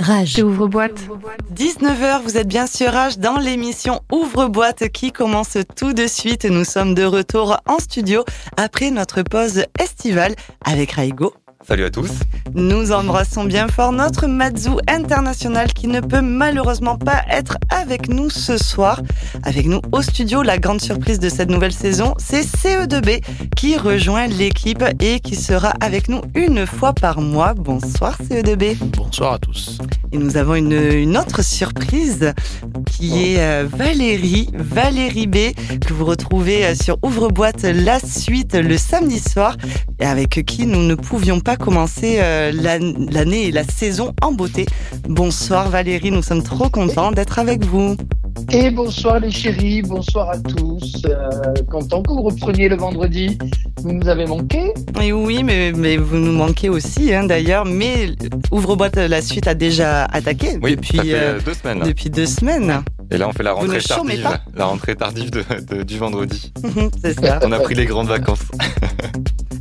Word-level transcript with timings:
Rage. 0.00 0.38
Ouvre-boîte. 0.42 0.98
19h, 1.54 2.22
vous 2.22 2.38
êtes 2.38 2.48
bien 2.48 2.66
sûr 2.66 2.90
Rage 2.90 3.18
dans 3.18 3.36
l'émission 3.36 4.00
Ouvre-boîte 4.10 4.88
qui 4.88 5.12
commence 5.12 5.58
tout 5.76 5.92
de 5.92 6.06
suite. 6.06 6.46
Nous 6.46 6.64
sommes 6.64 6.94
de 6.94 7.04
retour 7.04 7.58
en 7.66 7.78
studio 7.78 8.24
après 8.56 8.90
notre 8.90 9.22
pause 9.22 9.64
estivale 9.78 10.34
avec 10.64 10.92
Raigo. 10.92 11.34
Salut 11.62 11.84
à 11.84 11.90
tous. 11.90 12.10
Nous 12.54 12.90
embrassons 12.90 13.44
bien 13.44 13.68
fort 13.68 13.92
notre 13.92 14.26
Matsu 14.26 14.70
international 14.88 15.70
qui 15.74 15.88
ne 15.88 16.00
peut 16.00 16.22
malheureusement 16.22 16.96
pas 16.96 17.22
être 17.30 17.58
avec 17.68 18.08
nous 18.08 18.30
ce 18.30 18.56
soir. 18.56 19.02
Avec 19.42 19.66
nous 19.66 19.82
au 19.92 20.00
studio, 20.00 20.42
la 20.42 20.56
grande 20.56 20.80
surprise 20.80 21.18
de 21.18 21.28
cette 21.28 21.50
nouvelle 21.50 21.72
saison, 21.72 22.14
c'est 22.18 22.40
CE2B 22.40 23.22
qui 23.56 23.76
rejoint 23.76 24.26
l'équipe 24.26 24.82
et 25.00 25.20
qui 25.20 25.36
sera 25.36 25.74
avec 25.80 26.08
nous 26.08 26.22
une 26.34 26.66
fois 26.66 26.94
par 26.94 27.20
mois. 27.20 27.52
Bonsoir 27.52 28.16
CE2B. 28.22 28.78
Bonsoir 28.96 29.34
à 29.34 29.38
tous. 29.38 29.78
Et 30.12 30.18
nous 30.18 30.38
avons 30.38 30.54
une, 30.54 30.72
une 30.72 31.16
autre 31.18 31.42
surprise 31.44 32.32
qui 32.86 33.34
est 33.34 33.40
euh, 33.40 33.66
Valérie, 33.70 34.48
Valérie 34.54 35.26
B, 35.26 35.36
que 35.86 35.92
vous 35.92 36.04
retrouvez 36.04 36.64
euh, 36.64 36.74
sur 36.74 36.96
Ouvre-boîte 37.04 37.62
la 37.62 38.00
suite 38.00 38.54
le 38.54 38.76
samedi 38.76 39.20
soir 39.20 39.56
et 40.00 40.06
avec 40.06 40.44
qui 40.46 40.66
nous 40.66 40.82
ne 40.82 40.94
pouvions 40.94 41.38
pas 41.38 41.49
commencer 41.56 42.18
euh, 42.20 42.52
l'année 42.52 43.46
et 43.46 43.52
la 43.52 43.64
saison 43.64 44.14
en 44.22 44.32
beauté. 44.32 44.66
Bonsoir 45.08 45.68
Valérie, 45.68 46.10
nous 46.10 46.22
sommes 46.22 46.42
trop 46.42 46.68
contents 46.68 47.12
d'être 47.12 47.38
avec 47.38 47.64
vous. 47.64 47.96
Et 48.52 48.70
bonsoir 48.70 49.20
les 49.20 49.30
chéris, 49.30 49.82
bonsoir 49.82 50.30
à 50.30 50.38
tous. 50.38 51.02
Euh, 51.06 51.54
content 51.70 52.02
que 52.02 52.10
vous 52.12 52.22
repreniez 52.22 52.68
le 52.68 52.76
vendredi. 52.76 53.38
Vous 53.82 53.92
nous 53.92 54.08
avez 54.08 54.26
manqué 54.26 54.72
Et 55.00 55.12
Oui, 55.12 55.42
mais, 55.44 55.72
mais 55.72 55.96
vous 55.96 56.16
nous 56.16 56.32
manquez 56.32 56.68
aussi 56.68 57.14
hein, 57.14 57.24
d'ailleurs. 57.24 57.64
Mais 57.64 58.10
Ouvre-boîte, 58.50 58.96
la 58.96 59.22
suite 59.22 59.46
a 59.46 59.54
déjà 59.54 60.04
attaqué 60.04 60.58
Oui, 60.62 60.76
depuis, 60.76 60.96
ça 60.98 61.02
fait 61.04 61.14
euh, 61.14 61.40
deux 61.44 61.54
semaines. 61.54 61.80
depuis 61.80 62.10
deux 62.10 62.26
semaines. 62.26 62.82
Et 63.12 63.18
là, 63.18 63.28
on 63.28 63.32
fait 63.32 63.42
la 63.42 63.52
rentrée 63.52 63.80
tardive. 63.80 64.28
La 64.54 64.64
rentrée 64.66 64.96
tardive 64.96 65.30
de, 65.30 65.44
de- 65.70 65.82
du 65.82 65.98
vendredi. 65.98 66.52
C'est 67.02 67.18
ça. 67.20 67.40
On 67.44 67.52
a 67.52 67.58
pris 67.60 67.74
les 67.74 67.86
grandes 67.86 68.08
vacances. 68.08 68.40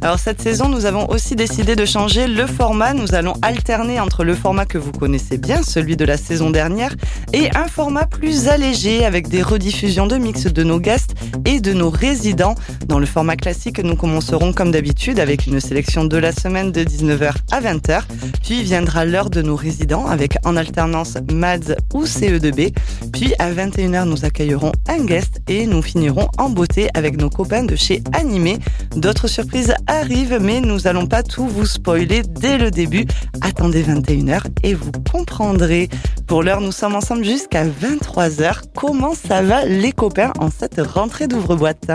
Alors 0.02 0.18
cette 0.18 0.42
saison, 0.42 0.70
nous 0.70 0.86
avons 0.86 1.10
aussi 1.10 1.36
décidé 1.36 1.76
de 1.76 1.84
changer 1.84 2.26
le 2.28 2.48
format. 2.48 2.94
Nous 2.94 3.16
allons 3.16 3.34
alterner 3.42 4.00
entre 4.00 4.24
le 4.24 4.34
format 4.34 4.66
que 4.66 4.78
vous 4.78 4.94
connaissez 4.94 5.38
bien, 5.38 5.62
celui 5.62 5.98
de 5.98 6.06
la 6.06 6.16
saison 6.16 6.52
dernière, 6.52 6.96
et 7.34 7.50
un 7.54 7.68
format 7.68 8.06
plus 8.06 8.48
allégé 8.48 8.69
avec 9.04 9.30
des 9.30 9.42
rediffusions 9.42 10.06
de 10.06 10.16
mix 10.18 10.46
de 10.46 10.64
nos 10.64 10.80
guests 10.80 11.16
et 11.46 11.60
de 11.60 11.74
nos 11.74 11.90
résidents. 11.90 12.54
Dans 12.86 13.00
le 13.00 13.08
format 13.08 13.36
classique, 13.36 13.84
nous 13.84 13.96
commencerons 13.96 14.54
comme 14.54 14.72
d'habitude 14.72 15.20
avec 15.20 15.48
une 15.48 15.60
sélection 15.60 16.06
de 16.06 16.18
la 16.18 16.32
semaine 16.32 16.72
de 16.72 16.84
19h 16.84 17.32
à 17.52 17.62
20h. 17.62 18.02
Puis 18.44 18.62
viendra 18.62 19.06
l'heure 19.06 19.32
de 19.32 19.42
nos 19.42 19.56
résidents 19.56 20.06
avec 20.06 20.38
en 20.46 20.56
alternance 20.56 21.18
MADS 21.34 21.78
ou 21.96 22.04
CE2B. 22.04 22.76
Puis 23.12 23.34
à 23.40 23.52
21h, 23.52 24.04
nous 24.04 24.24
accueillerons 24.24 24.72
un 24.88 25.04
guest 25.04 25.42
et 25.48 25.66
nous 25.66 25.82
finirons 25.82 26.28
en 26.38 26.50
beauté 26.52 26.90
avec 26.94 27.20
nos 27.20 27.32
copains 27.32 27.64
de 27.64 27.76
chez 27.76 28.04
Animé. 28.14 28.60
D'autres 28.96 29.28
surprises 29.28 29.74
arrivent, 29.88 30.38
mais 30.40 30.62
nous 30.62 30.86
allons 30.86 31.08
pas 31.08 31.24
tout 31.24 31.48
vous 31.48 31.66
spoiler 31.66 32.22
dès 32.22 32.60
le 32.60 32.70
début. 32.70 33.08
Attendez 33.42 33.82
21h 33.82 34.42
et 34.62 34.76
vous 34.76 34.92
comprendrez. 35.12 35.90
Pour 36.28 36.44
l'heure, 36.44 36.62
nous 36.62 36.72
sommes 36.72 36.94
ensemble 36.94 37.24
jusqu'à 37.24 37.66
23h. 37.66 38.49
Comment 38.76 39.14
ça 39.14 39.42
va 39.42 39.66
les 39.66 39.92
copains 39.92 40.32
en 40.40 40.50
cette 40.50 40.80
rentrée 40.80 41.28
d'ouvre-boîte 41.28 41.92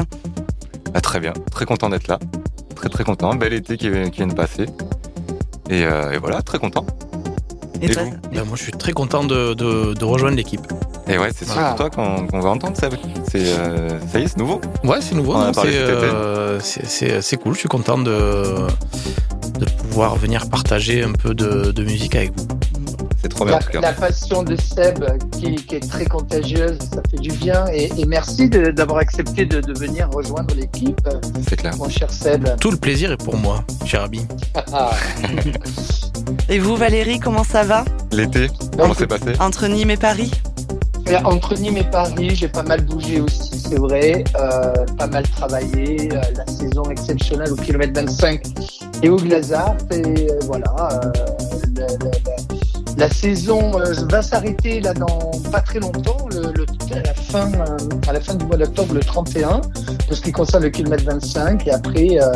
Ah, 0.94 1.00
très 1.00 1.20
bien, 1.20 1.33
très 1.50 1.64
content 1.64 1.88
d'être 1.88 2.08
là. 2.08 2.19
Très 2.74 2.88
très 2.88 3.05
content. 3.05 3.34
Bel 3.34 3.52
été 3.52 3.77
qui, 3.77 3.91
qui 3.91 4.16
vient 4.16 4.27
de 4.27 4.34
passer. 4.34 4.66
Et, 5.70 5.84
euh, 5.84 6.12
et 6.12 6.19
voilà, 6.19 6.42
très 6.42 6.58
content. 6.58 6.84
Et 7.80 7.86
Et 7.86 7.91
toi 7.91 8.02
Ben, 8.32 8.44
moi, 8.44 8.56
je 8.56 8.62
suis 8.62 8.72
très 8.72 8.92
content 8.92 9.25
de, 9.25 9.55
de- 9.55 9.94
de 9.94 10.05
rejoindre 10.05 10.36
l'équipe. 10.36 10.60
Et 11.06 11.19
ouais, 11.19 11.30
c'est 11.34 11.44
surtout 11.44 11.60
Ah. 11.62 11.75
toi 11.77 11.91
qu'on 11.91 12.41
va 12.41 12.48
entendre, 12.50 12.77
Seb. 12.78 12.94
C'est, 13.30 13.42
euh, 13.44 13.98
ça 14.10 14.20
y 14.20 14.25
est, 14.25 14.28
c'est 14.28 14.38
nouveau. 14.38 14.60
Ouais, 14.84 14.98
c'est 15.00 15.14
nouveau. 15.14 15.34
C'est, 15.52 15.66
euh, 15.66 16.60
c'est- 16.60 17.37
cool. 17.37 17.54
Je 17.54 17.59
suis 17.60 17.69
content 17.69 17.98
de, 17.98 18.66
de 19.59 19.64
pouvoir 19.88 20.16
venir 20.16 20.48
partager 20.48 21.03
un 21.03 21.12
peu 21.12 21.34
de, 21.34 21.72
de 21.72 21.84
musique 21.84 22.14
avec 22.14 22.32
vous. 22.37 22.47
C'est 23.34 23.39
trop 23.39 23.45
bien 23.47 23.53
la, 23.53 23.59
en 23.59 23.61
tout 23.62 23.71
cas. 23.72 23.81
la 23.81 23.93
passion 23.93 24.43
de 24.45 24.56
Seb 24.56 25.05
qui, 25.33 25.56
qui 25.56 25.75
est 25.77 25.89
très 25.89 26.05
contagieuse, 26.05 26.78
ça 26.78 27.00
fait 27.11 27.17
du 27.19 27.33
bien. 27.33 27.65
Et, 27.72 27.91
et 27.99 28.06
merci 28.06 28.49
de- 28.49 28.71
d'avoir 28.71 28.99
accepté 28.99 29.45
de, 29.45 29.61
de 29.61 29.77
venir 29.78 30.09
rejoindre 30.12 30.55
l'équipe, 30.55 31.00
C'est 31.49 31.56
clair. 31.56 31.77
mon 31.77 31.89
cher 31.89 32.11
Seb. 32.12 32.47
Tout 32.61 32.71
le 32.71 32.77
plaisir 32.77 33.11
est 33.12 33.17
pour 33.23 33.37
moi, 33.37 33.65
cher 33.84 34.03
Abby. 34.05 34.23
Ah. 34.73 34.91
Et 36.49 36.59
vous 36.59 36.77
Valérie, 36.77 37.19
comment 37.19 37.44
ça 37.44 37.65
va? 37.65 37.84
L'été, 38.12 38.49
comment 38.78 38.94
c'est 38.94 39.06
passé? 39.06 39.33
Entre 39.41 39.67
Nîmes 39.67 39.91
et 39.91 39.97
Paris? 39.97 40.31
Entre 41.25 41.55
Nîmes 41.56 41.77
et 41.77 41.84
Paris, 41.84 42.31
j'ai 42.34 42.49
pas 42.49 42.62
mal 42.62 42.81
bougé 42.83 43.21
aussi, 43.21 43.59
c'est 43.59 43.78
vrai. 43.78 44.25
Euh, 44.41 44.73
pas 44.97 45.06
mal 45.06 45.23
travaillé. 45.28 46.09
euh, 46.12 46.21
la 46.37 46.47
saison 46.47 46.83
exceptionnelle 46.91 47.53
au 47.53 47.56
kilomètre 47.56 47.93
25 48.00 48.41
et 49.03 49.09
au 49.11 49.17
Glazart. 49.17 49.77
Et 49.91 49.97
euh, 50.31 50.39
voilà, 50.47 50.75
euh, 51.05 51.11
la, 51.77 51.87
la- 51.87 52.37
la- 52.97 53.09
saison 53.10 53.78
euh, 53.81 53.93
va 54.10 54.22
s'arrêter 54.22 54.81
là 54.81 54.94
dans 54.94 55.31
pas 55.50 55.60
très 55.60 55.78
longtemps, 55.81 56.27
le, 56.32 56.53
le- 56.53 56.66
à, 56.97 57.00
la 57.03 57.15
fin, 57.15 57.50
euh, 57.53 57.77
à 58.09 58.12
la 58.12 58.21
fin 58.21 58.34
du 58.34 58.44
mois 58.47 58.56
d'octobre, 58.56 58.94
le 58.94 59.00
31, 59.00 59.60
pour 60.06 60.16
ce 60.16 60.21
qui 60.21 60.32
concerne 60.32 60.62
le 60.65 60.71
kilomètre 60.71 61.05
25. 61.05 61.66
Et 61.66 61.71
après, 61.72 62.19
euh, 62.21 62.32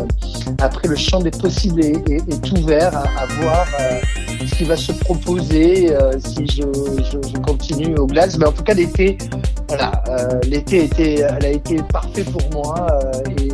après 0.61 0.89
le 0.89 0.97
champ 0.97 1.21
des 1.21 1.31
possibles 1.31 1.85
est, 1.85 2.09
est- 2.11 2.59
ouvert 2.59 2.97
à, 2.97 3.03
à 3.23 3.27
voir 3.41 3.67
euh, 3.81 4.01
ce 4.47 4.55
qui 4.57 4.65
va 4.65 4.77
se 4.77 4.93
proposer 4.93 5.95
euh, 5.95 6.13
si 6.19 6.47
je, 6.47 6.63
je, 6.63 7.29
je 7.29 7.39
continue 7.41 7.95
au 7.97 8.07
glace. 8.07 8.39
Mais 8.39 8.47
en 8.47 8.53
tout 8.53 8.63
cas, 8.63 8.75
l'été, 8.75 9.19
voilà, 9.69 10.03
euh, 10.09 10.41
l'été 10.47 10.85
était, 10.85 11.21
elle 11.21 11.45
a 11.45 11.51
été 11.51 11.77
parfait 11.93 12.25
pour 12.25 12.43
moi 12.53 12.87
et, 13.39 13.49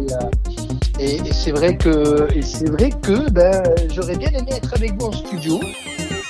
et, 1.03 1.17
et 1.17 1.33
c'est 1.33 1.51
vrai 1.51 1.77
que, 1.77 2.29
et 2.35 2.43
c'est 2.43 2.71
vrai 2.71 2.91
que 3.03 3.29
ben, 3.31 3.63
j'aurais 3.93 4.17
bien 4.17 4.29
aimé 4.31 4.53
être 4.57 4.73
avec 4.75 4.93
vous 5.01 5.07
en 5.09 5.13
studio. 5.13 5.59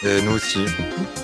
Et 0.07 0.21
Nous 0.21 0.33
aussi. 0.33 0.59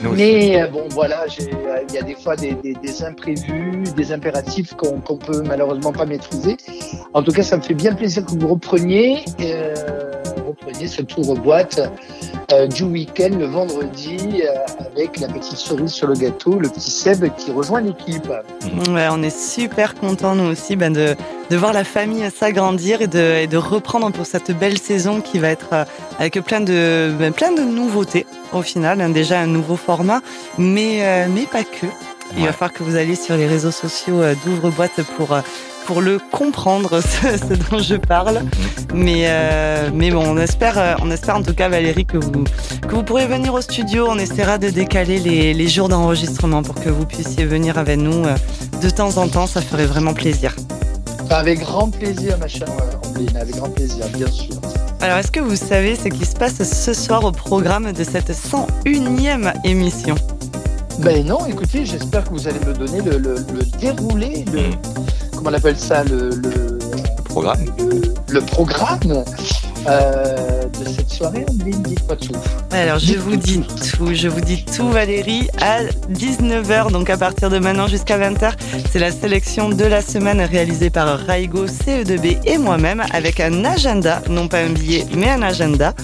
Nous. 0.03 0.13
Mais 0.13 0.63
euh, 0.63 0.67
bon, 0.69 0.89
voilà, 0.91 1.25
euh, 1.25 1.85
il 1.87 1.95
y 1.95 1.99
a 1.99 2.03
des 2.03 2.15
fois 2.15 2.35
des, 2.35 2.55
des, 2.55 2.73
des 2.73 3.05
imprévus, 3.05 3.83
des 3.95 4.13
impératifs 4.13 4.73
qu'on 4.73 5.01
qu'on 5.01 5.19
peut 5.19 5.43
malheureusement 5.43 5.93
pas 5.93 6.07
maîtriser. 6.07 6.57
En 7.13 7.23
tout 7.23 7.33
cas, 7.33 7.43
ça 7.43 7.59
me 7.59 7.63
fait 7.63 7.75
bien 7.75 7.95
plaisir 7.95 8.25
que 8.25 8.31
vous 8.31 8.49
repreniez, 8.49 9.19
euh, 9.41 10.10
repreniez 10.81 10.89
ce 10.89 11.03
tour 11.03 11.35
boîte 11.37 11.81
euh, 12.53 12.67
du 12.67 12.85
week-end 12.85 13.31
le 13.39 13.47
vendredi 13.47 14.43
euh, 14.43 14.87
avec 14.95 15.21
la 15.21 15.29
petite 15.29 15.57
cerise 15.57 15.93
sur 15.93 16.09
le 16.09 16.15
gâteau, 16.15 16.59
le 16.59 16.69
petit 16.69 16.91
Seb 16.91 17.25
qui 17.37 17.51
rejoint 17.53 17.81
l'équipe. 17.81 18.29
Ouais, 18.89 19.07
on 19.11 19.23
est 19.23 19.37
super 19.37 19.95
contents 19.95 20.35
nous 20.35 20.51
aussi 20.51 20.77
ben, 20.77 20.93
de, 20.93 21.15
de 21.51 21.57
voir 21.57 21.73
la 21.73 21.85
famille 21.85 22.29
s'agrandir 22.31 23.03
et 23.03 23.07
de, 23.07 23.43
et 23.43 23.47
de 23.47 23.57
reprendre 23.57 24.11
pour 24.11 24.27
cette 24.27 24.51
belle 24.53 24.79
saison 24.79 25.21
qui 25.21 25.39
va 25.39 25.49
être 25.49 25.69
euh, 25.73 25.85
avec 26.19 26.41
plein 26.41 26.61
de, 26.61 27.13
ben, 27.19 27.33
plein 27.33 27.53
de 27.53 27.63
nouveautés 27.63 28.27
au 28.53 28.63
final. 28.63 29.01
hein. 29.01 29.11
déjà 29.11 29.41
un 29.41 29.47
nouveau 29.47 29.77
format, 29.77 30.21
mais, 30.59 31.01
euh, 31.03 31.27
mais 31.33 31.43
pas 31.43 31.63
que. 31.65 31.87
Il 32.37 32.45
va 32.45 32.53
falloir 32.53 32.73
que 32.73 32.85
vous 32.85 32.95
alliez 32.95 33.17
sur 33.17 33.37
les 33.37 33.49
réseaux 33.49 33.73
sociaux 33.73 34.23
euh, 34.23 34.35
d'ouvre-boîte 34.45 35.03
pour, 35.17 35.33
euh, 35.33 35.41
pour 35.87 36.01
le 36.01 36.19
comprendre, 36.33 37.01
ce, 37.03 37.37
ce 37.37 37.55
dont 37.55 37.79
je 37.79 37.97
parle. 37.97 38.43
Mais, 38.95 39.25
euh, 39.27 39.91
mais 39.95 40.11
bon, 40.11 40.23
on 40.27 40.37
espère, 40.37 40.79
euh, 40.79 40.95
on 41.03 41.11
espère 41.11 41.37
en 41.37 41.43
tout 41.43 41.55
cas, 41.55 41.69
Valérie, 41.69 42.07
que 42.07 42.17
vous, 42.19 42.45
que 42.89 42.95
vous 42.95 43.03
pourrez 43.03 43.27
venir 43.27 43.55
au 43.55 43.61
studio. 43.61 44.07
On 44.09 44.19
essaiera 44.19 44.59
de 44.59 44.71
décaler 44.71 45.19
les, 45.19 45.55
les 45.55 45.69
jours 45.69 45.89
d'enregistrement 45.89 46.63
pour 46.63 46.75
que 46.75 46.89
vous 46.89 47.07
puissiez 47.07 47.45
venir 47.45 47.79
avec 47.79 47.99
nous 47.99 48.25
euh, 48.27 48.35
de 48.83 48.91
temps 48.91 49.17
en 49.17 49.29
temps. 49.29 49.47
Ça 49.47 49.61
ferait 49.61 49.87
vraiment 49.87 50.15
plaisir. 50.15 50.55
Avec 51.31 51.61
grand 51.61 51.91
plaisir, 51.91 52.37
ma 52.39 52.49
chère 52.49 52.69
Ambline, 53.07 53.37
avec 53.37 53.55
grand 53.57 53.71
plaisir, 53.71 54.05
bien 54.17 54.27
sûr. 54.27 54.55
Alors, 55.01 55.19
est-ce 55.19 55.31
que 55.31 55.41
vous 55.41 55.57
savez 55.57 55.95
ce 55.97 56.09
qui 56.09 56.27
se 56.27 56.35
passe 56.35 56.63
ce 56.63 56.93
soir 56.93 57.25
au 57.25 57.33
programme 57.33 57.93
de 57.93 58.05
cette 58.05 58.31
101e 58.31 59.53
émission? 59.65 60.17
Ben 60.99 61.25
non, 61.25 61.47
écoutez, 61.47 61.87
j'espère 61.87 62.25
que 62.25 62.31
vous 62.31 62.47
allez 62.49 62.59
me 62.67 62.75
donner 62.75 63.01
le, 63.01 63.17
le, 63.19 63.35
le 63.37 63.79
déroulé, 63.81 64.45
le, 64.53 64.61
Mm. 64.61 65.30
Comment 65.41 65.51
on 65.53 65.59
appelle 65.59 65.79
ça, 65.79 66.05
le, 66.05 66.31
le, 66.31 66.79
Le 66.79 67.23
programme. 67.25 67.65
le, 67.79 68.01
le 68.29 68.41
programme 68.43 69.25
euh, 69.89 70.63
de 70.67 70.85
cette 70.89 71.09
soirée. 71.11 71.47
Ambline, 71.49 71.83
dites-moi 71.83 72.17
tout. 72.17 72.33
Alors, 72.73 72.99
je 72.99 73.15
vous 73.15 73.37
dis 73.37 73.63
tout, 73.97 74.13
je 74.15 74.29
vous 74.29 74.41
dis 74.43 74.65
tout, 74.65 74.91
Valérie. 74.91 75.49
À 75.63 75.83
19h, 76.13 76.93
donc 76.93 77.09
à 77.09 77.17
partir 77.17 77.49
de 77.49 77.59
maintenant 77.59 77.87
jusqu'à 77.87 78.19
20h, 78.19 78.53
c'est 78.93 78.99
la 78.99 79.11
sélection 79.11 79.71
de 79.71 79.85
la 79.85 80.03
semaine 80.03 80.41
réalisée 80.43 80.91
par 80.91 81.19
Raigo, 81.19 81.67
CE2B 81.67 82.39
et 82.45 82.59
moi-même 82.59 83.03
avec 83.13 83.41
un 83.41 83.65
agenda, 83.65 84.21
non 84.29 84.49
pas 84.49 84.59
un 84.59 84.71
billet, 84.71 85.07
mais 85.17 85.31
un 85.31 85.43
agenda. 85.43 85.95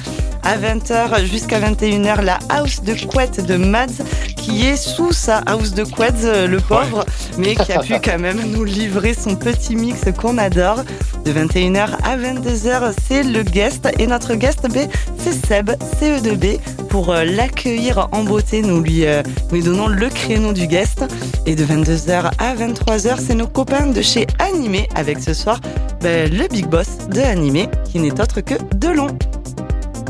À 0.47 0.57
20h 0.59 1.25
jusqu'à 1.25 1.59
21h, 1.59 2.23
la 2.23 2.39
house 2.51 2.81
de 2.81 2.95
couette 3.09 3.45
de 3.45 3.57
Mads 3.57 4.05
qui 4.37 4.65
est 4.65 4.77
sous 4.77 5.11
sa 5.11 5.39
house 5.39 5.73
de 5.73 5.83
couette, 5.83 6.23
le 6.23 6.59
pauvre, 6.59 7.05
mais 7.37 7.57
qui 7.57 7.73
a 7.73 7.81
pu 7.81 7.95
quand 8.05 8.21
même 8.21 8.41
nous 8.53 8.63
livrer 8.63 9.13
son 9.13 9.35
petit 9.35 9.75
mix 9.75 10.03
qu'on 10.17 10.39
adore. 10.39 10.85
De 11.25 11.33
21h 11.33 11.89
à 12.05 12.17
22h, 12.17 12.93
c'est 13.09 13.25
le 13.25 13.43
guest 13.43 13.89
et 13.99 14.07
notre 14.07 14.37
guest 14.37 14.69
B, 14.71 14.89
c'est 15.19 15.33
Seb, 15.33 15.71
CE2B. 16.01 16.61
Pour 16.91 17.13
euh, 17.13 17.25
l'accueillir 17.25 18.09
en 18.13 18.23
beauté, 18.23 18.63
nous 18.63 18.81
lui, 18.81 19.05
euh, 19.05 19.25
lui 19.51 19.65
donnons 19.65 19.89
le 19.89 20.09
créneau 20.09 20.53
du 20.53 20.69
guest. 20.69 21.05
Et 21.47 21.57
de 21.57 21.65
22h 21.65 22.31
à 22.39 22.55
23h, 22.55 23.17
c'est 23.19 23.35
nos 23.35 23.49
copains 23.49 23.89
de 23.89 24.01
chez 24.01 24.29
Animé 24.39 24.89
avec 24.95 25.19
ce 25.19 25.35
soir 25.35 25.59
ben, 26.03 26.33
le 26.33 26.47
big 26.47 26.67
boss 26.67 27.09
de 27.11 27.21
Animé 27.21 27.69
qui 27.91 27.99
n'est 27.99 28.21
autre 28.21 28.41
que 28.43 28.55
Delon. 28.77 29.09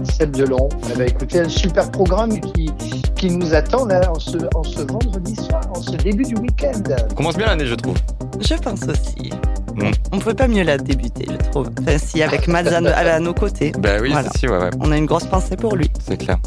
Seb 0.05 0.33
Delon. 0.37 0.69
Eh 0.93 0.97
ben, 0.99 1.09
écoutez, 1.09 1.41
un 1.41 1.49
super 1.49 1.91
programme 1.91 2.39
qui, 2.41 2.71
qui 3.17 3.31
nous 3.31 3.55
attend 3.55 3.87
là, 3.87 4.11
en, 4.11 4.19
ce, 4.19 4.37
en 4.55 4.63
ce 4.63 4.81
vendredi 4.81 5.35
soir, 5.37 5.61
en 5.75 5.81
ce 5.81 5.93
début 5.97 6.25
du 6.25 6.35
week-end. 6.37 6.83
Commence 7.17 7.37
bien 7.37 7.47
l'année, 7.47 7.67
je 7.67 7.75
trouve. 7.75 7.97
Je 8.41 8.55
pense 8.55 8.83
aussi. 8.85 9.31
Mm. 9.75 9.91
On 10.13 10.17
ne 10.17 10.21
pouvait 10.21 10.35
pas 10.35 10.49
mieux 10.49 10.63
la 10.63 10.79
débuter, 10.79 11.27
je 11.31 11.51
trouve. 11.51 11.71
Enfin, 11.81 11.99
si, 11.99 12.23
avec 12.23 12.49
Mads 12.49 12.67
à, 12.73 12.79
à 13.15 13.21
nos 13.21 13.35
côtés. 13.35 13.73
Bah 13.79 13.97
oui, 14.01 14.11
Voilà. 14.13 14.29
si, 14.37 14.47
ouais, 14.49 14.59
ouais, 14.59 14.71
On 14.81 14.91
a 14.93 14.97
une 14.97 15.07
grosse 15.07 15.27
pensée 15.27 15.57
pour 15.57 15.77
lui. 15.77 15.91
c'est 16.07 16.17
clair. 16.17 16.39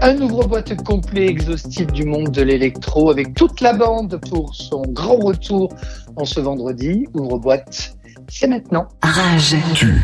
Un 0.00 0.16
ouvre-boîte 0.20 0.76
complet 0.84 1.26
exhaustif 1.26 1.88
du 1.88 2.04
monde 2.04 2.30
de 2.30 2.42
l'électro 2.42 3.10
avec 3.10 3.34
toute 3.34 3.60
la 3.60 3.72
bande 3.72 4.20
pour 4.30 4.54
son 4.54 4.82
grand 4.82 5.16
retour 5.16 5.72
en 6.16 6.24
ce 6.24 6.38
vendredi. 6.38 7.06
Ouvre-boîte, 7.14 7.96
c'est 8.28 8.46
maintenant. 8.46 8.86
Rage. 9.02 9.56
Tu 9.74 10.00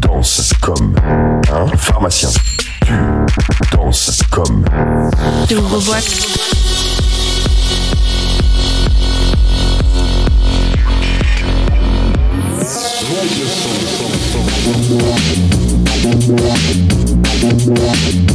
danses 0.00 0.52
comme 0.60 0.94
un 1.52 1.66
pharmacien. 1.76 2.30
Tu 2.86 2.92
danses 3.72 4.22
comme 4.30 4.64
Ouvre-boîte. 5.50 6.26
Rage. 17.68 18.25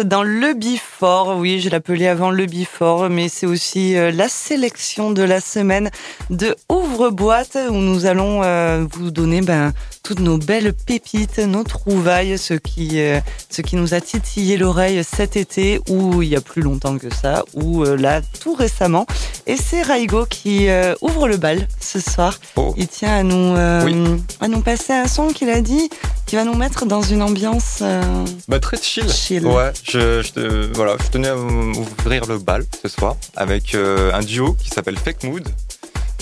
Dans 0.00 0.22
le 0.22 0.54
Oui, 1.00 1.60
je 1.60 1.68
l'appelais 1.68 2.08
avant 2.08 2.30
le 2.32 2.46
Bifort, 2.46 3.08
mais 3.08 3.28
c'est 3.28 3.46
aussi 3.46 3.96
euh, 3.96 4.10
la 4.10 4.28
sélection 4.28 5.12
de 5.12 5.22
la 5.22 5.40
semaine 5.40 5.90
de 6.30 6.56
Ouvre-boîte 6.68 7.56
où 7.70 7.74
nous 7.74 8.04
allons 8.06 8.42
euh, 8.42 8.84
vous 8.92 9.12
donner 9.12 9.40
ben, 9.40 9.72
toutes 10.02 10.18
nos 10.18 10.38
belles 10.38 10.72
pépites, 10.72 11.38
nos 11.38 11.62
trouvailles, 11.62 12.36
ce 12.36 12.54
qui, 12.54 13.00
euh, 13.00 13.20
ce 13.48 13.62
qui 13.62 13.76
nous 13.76 13.94
a 13.94 14.00
titillé 14.00 14.56
l'oreille 14.56 15.04
cet 15.04 15.36
été 15.36 15.80
ou 15.88 16.20
il 16.22 16.30
y 16.30 16.36
a 16.36 16.40
plus 16.40 16.62
longtemps 16.62 16.98
que 16.98 17.14
ça, 17.14 17.44
ou 17.54 17.84
là 17.84 18.20
tout 18.40 18.54
récemment. 18.54 19.06
Et 19.46 19.56
c'est 19.56 19.82
Raigo 19.82 20.26
qui 20.28 20.66
ouvre 21.00 21.28
le 21.28 21.36
bal 21.36 21.68
ce 21.80 22.00
soir. 22.00 22.40
Oh. 22.56 22.74
Il 22.76 22.88
tient 22.88 23.18
à 23.18 23.22
nous, 23.22 23.56
euh, 23.56 23.84
Oui. 23.84 23.94
à 24.40 24.48
nous 24.48 24.60
passer 24.62 24.92
un 24.94 25.06
son 25.06 25.28
qu'il 25.28 25.48
a 25.50 25.60
dit 25.60 25.88
qui 26.26 26.36
va 26.36 26.44
nous 26.44 26.54
mettre 26.54 26.84
dans 26.84 27.00
une 27.02 27.22
ambiance. 27.22 27.78
euh, 27.82 28.02
Bah 28.48 28.58
très 28.60 28.76
chill. 28.76 29.08
Chill. 29.10 29.46
Ouais, 29.46 29.72
je, 29.82 30.20
je, 30.22 30.32
te- 30.32 30.70
voilà, 30.74 30.87
je 30.96 31.10
tenais 31.10 31.28
à 31.28 31.36
ouvrir 31.36 32.26
le 32.26 32.38
bal 32.38 32.64
ce 32.82 32.88
soir 32.88 33.16
avec 33.36 33.74
euh, 33.74 34.12
un 34.14 34.20
duo 34.20 34.54
qui 34.54 34.68
s'appelle 34.68 34.96
Fake 34.96 35.24
Mood. 35.24 35.46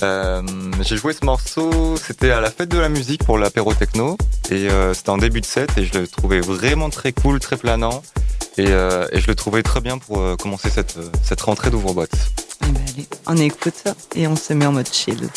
Euh, 0.02 0.42
j'ai 0.82 0.96
joué 0.96 1.14
ce 1.14 1.24
morceau, 1.24 1.96
c'était 1.96 2.30
à 2.30 2.40
la 2.40 2.50
fête 2.50 2.68
de 2.68 2.78
la 2.78 2.88
musique 2.88 3.24
pour 3.24 3.38
l'apéro 3.38 3.72
techno 3.72 4.18
et 4.50 4.68
euh, 4.68 4.92
c'était 4.92 5.10
en 5.10 5.18
début 5.18 5.40
de 5.40 5.46
set 5.46 5.70
et 5.78 5.84
je 5.84 5.98
le 5.98 6.06
trouvais 6.06 6.40
vraiment 6.40 6.90
très 6.90 7.12
cool, 7.12 7.40
très 7.40 7.56
planant 7.56 8.02
et, 8.58 8.66
je 8.66 9.26
le 9.26 9.34
trouvais 9.34 9.62
très 9.62 9.80
bien 9.80 9.98
pour 9.98 10.36
commencer 10.38 10.70
cette, 10.70 10.98
cette 11.22 11.40
rentrée 11.42 11.70
d'ouvre-boîte. 11.70 12.32
Eh 12.62 12.72
ben, 12.72 13.04
on 13.26 13.36
écoute 13.36 13.84
et 14.14 14.26
on 14.26 14.36
se 14.36 14.52
met 14.52 14.66
en 14.66 14.72
mode 14.72 14.92
chill. 14.92 15.28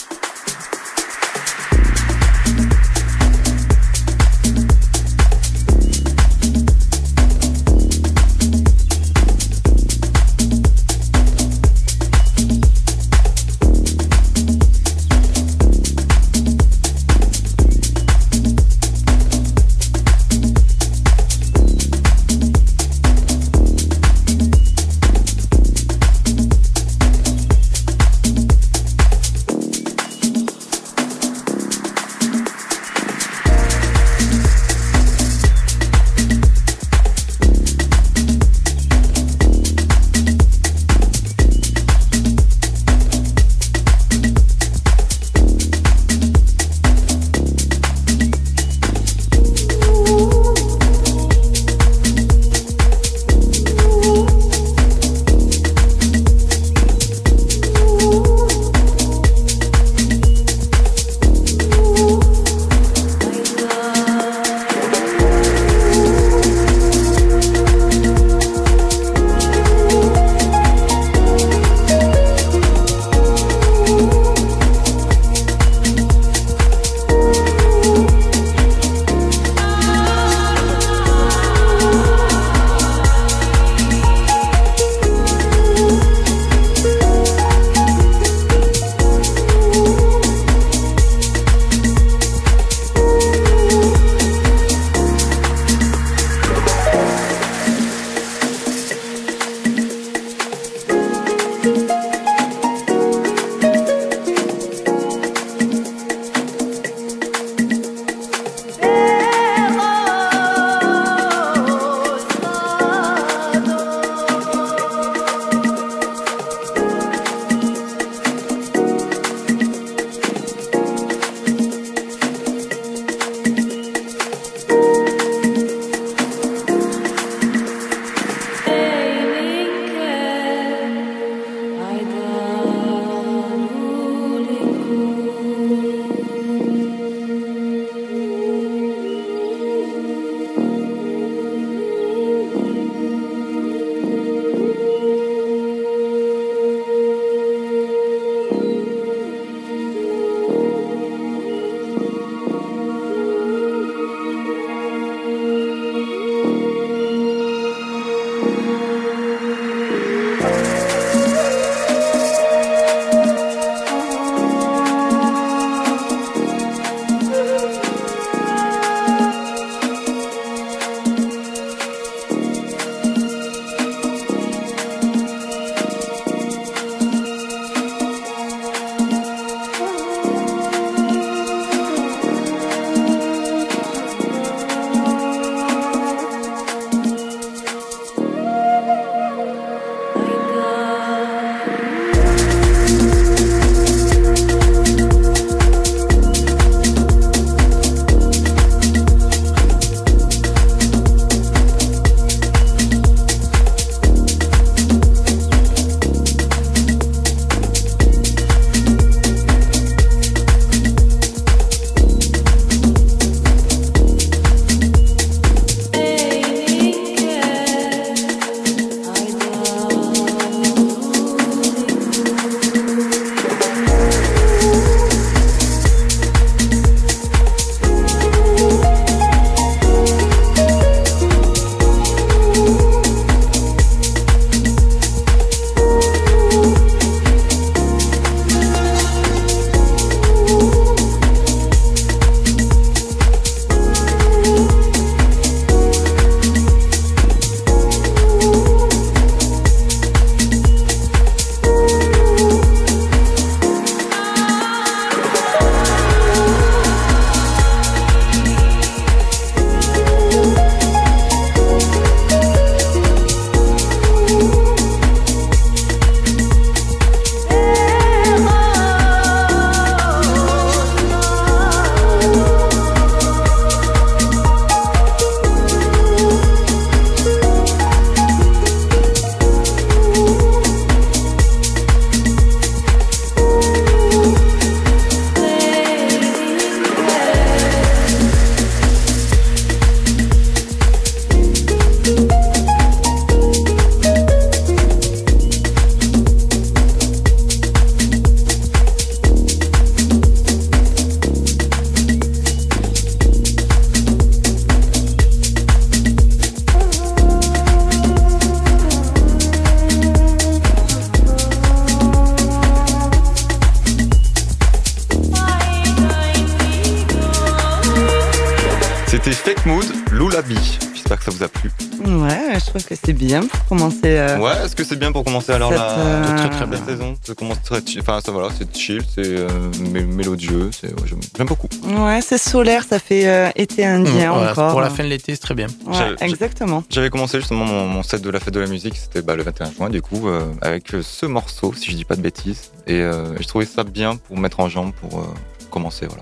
C'est 323.09 323.13
bien 323.13 323.41
pour 323.41 323.65
commencer. 323.65 323.99
euh, 324.05 324.37
Ouais, 324.37 324.51
est-ce 324.63 324.75
que 324.75 324.83
c'est 324.83 324.95
bien 324.95 325.11
pour 325.11 325.23
commencer 325.23 325.51
alors 325.51 325.69
cette, 325.69 325.79
la, 325.79 325.97
euh, 325.97 326.37
très, 326.37 326.49
très 326.49 326.59
la 326.59 326.65
bien. 326.67 326.85
saison? 326.85 327.15
Ça 327.23 327.33
commence 327.33 327.59
très 327.63 327.81
chill. 327.83 328.01
Enfin, 328.01 328.19
ça 328.23 328.31
voilà, 328.31 328.49
c'est 328.55 328.75
chill, 328.77 329.01
c'est 329.15 329.25
euh, 329.25 329.47
mé- 329.91 330.05
mélodieux, 330.05 330.69
c'est, 330.71 330.87
ouais, 330.89 331.07
j'aime, 331.07 331.19
j'aime 331.35 331.47
beaucoup. 331.47 331.67
Ouais, 331.87 332.19
c'est 332.21 332.37
solaire, 332.37 332.83
ça 332.87 332.99
fait 332.99 333.27
euh, 333.27 333.49
été 333.55 333.83
indien 333.83 334.31
Voilà, 334.33 334.51
encore. 334.51 334.71
pour 334.71 334.81
la 334.81 334.91
fin 334.91 335.03
de 335.03 335.09
l'été, 335.09 335.33
c'est 335.33 335.41
très 335.41 335.55
bien. 335.55 335.65
Ouais, 335.87 336.15
exactement. 336.21 336.83
J'avais 336.91 337.09
commencé 337.09 337.39
justement 337.39 337.65
mon, 337.65 337.87
mon 337.87 338.03
set 338.03 338.21
de 338.21 338.29
la 338.29 338.39
fête 338.39 338.53
de 338.53 338.59
la 338.59 338.67
musique, 338.67 338.95
c'était 338.95 339.23
bah, 339.23 339.35
le 339.35 339.41
21 339.41 339.71
juin 339.71 339.89
du 339.89 340.03
coup, 340.03 340.27
euh, 340.27 340.45
avec 340.61 340.91
ce 341.01 341.25
morceau, 341.25 341.73
si 341.75 341.89
je 341.91 341.95
dis 341.95 342.05
pas 342.05 342.15
de 342.15 342.21
bêtises. 342.21 342.69
Et 342.85 343.01
euh, 343.01 343.35
je 343.39 343.47
trouvais 343.47 343.65
ça 343.65 343.83
bien 343.83 344.17
pour 344.17 344.37
mettre 344.37 344.59
en 344.59 344.69
jambe, 344.69 344.91
pour 345.01 345.17
euh, 345.19 345.23
commencer, 345.71 346.05
voilà. 346.05 346.21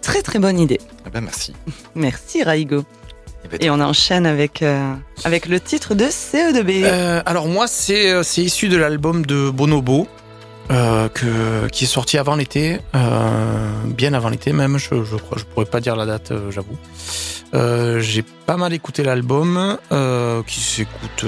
Très 0.00 0.22
très 0.22 0.38
bonne 0.38 0.60
idée. 0.60 0.80
Eh 1.06 1.10
ben 1.10 1.22
merci. 1.22 1.54
Merci 1.96 2.42
Raigo. 2.44 2.84
Et 3.58 3.68
on 3.70 3.80
enchaîne 3.80 4.26
avec, 4.26 4.62
euh, 4.62 4.94
avec 5.24 5.46
le 5.46 5.58
titre 5.58 5.94
de 5.94 6.04
CE2B. 6.04 6.84
Euh, 6.84 7.22
alors 7.26 7.48
moi, 7.48 7.66
c'est 7.66 8.10
euh, 8.12 8.22
c'est 8.22 8.42
issu 8.42 8.68
de 8.68 8.76
l'album 8.76 9.26
de 9.26 9.50
Bonobo. 9.50 10.06
euh, 10.70 11.08
que, 11.08 11.66
qui 11.72 11.82
est 11.84 11.88
sorti 11.88 12.16
avant 12.16 12.36
l'été, 12.36 12.78
bien 13.86 14.12
avant 14.14 14.28
l'été 14.28 14.52
même, 14.52 14.78
je, 14.78 15.02
je 15.02 15.16
je 15.36 15.44
pourrais 15.44 15.64
pas 15.66 15.80
dire 15.80 15.96
la 15.96 16.06
date, 16.06 16.32
j'avoue. 16.50 16.78
J'ai 18.00 18.22
pas 18.46 18.56
mal 18.56 18.72
écouté 18.72 19.02
l'album, 19.02 19.76
qui 20.46 20.60
s'écoute 20.60 21.24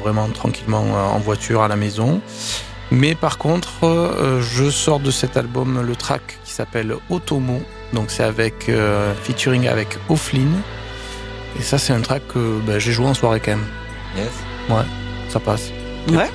vraiment 0.00 0.28
tranquillement 0.28 0.84
en 1.12 1.18
voiture 1.18 1.62
à 1.62 1.68
la 1.68 1.74
maison. 1.74 2.20
Mais 2.92 3.16
par 3.16 3.38
contre, 3.38 3.72
je 4.40 4.70
sors 4.70 5.00
de 5.00 5.10
cet 5.10 5.36
album 5.36 5.82
le 5.84 5.96
track 5.96 6.38
qui 6.44 6.52
s'appelle 6.52 6.94
Otomo, 7.10 7.60
donc 7.94 8.12
c'est 8.12 8.22
avec 8.22 8.70
featuring 9.24 9.66
avec 9.66 9.88
O'Flynn. 10.08 10.52
Et 11.58 11.62
ça, 11.62 11.78
c'est 11.78 11.92
un 11.92 12.00
track 12.00 12.22
que 12.32 12.60
ben, 12.66 12.78
j'ai 12.78 12.92
joué 12.92 13.06
en 13.06 13.14
soirée 13.14 13.40
quand 13.40 13.52
même. 13.52 13.66
Yes. 14.16 14.28
Ça 15.28 15.40
passe. 15.40 15.70
Ouais. 16.10 16.28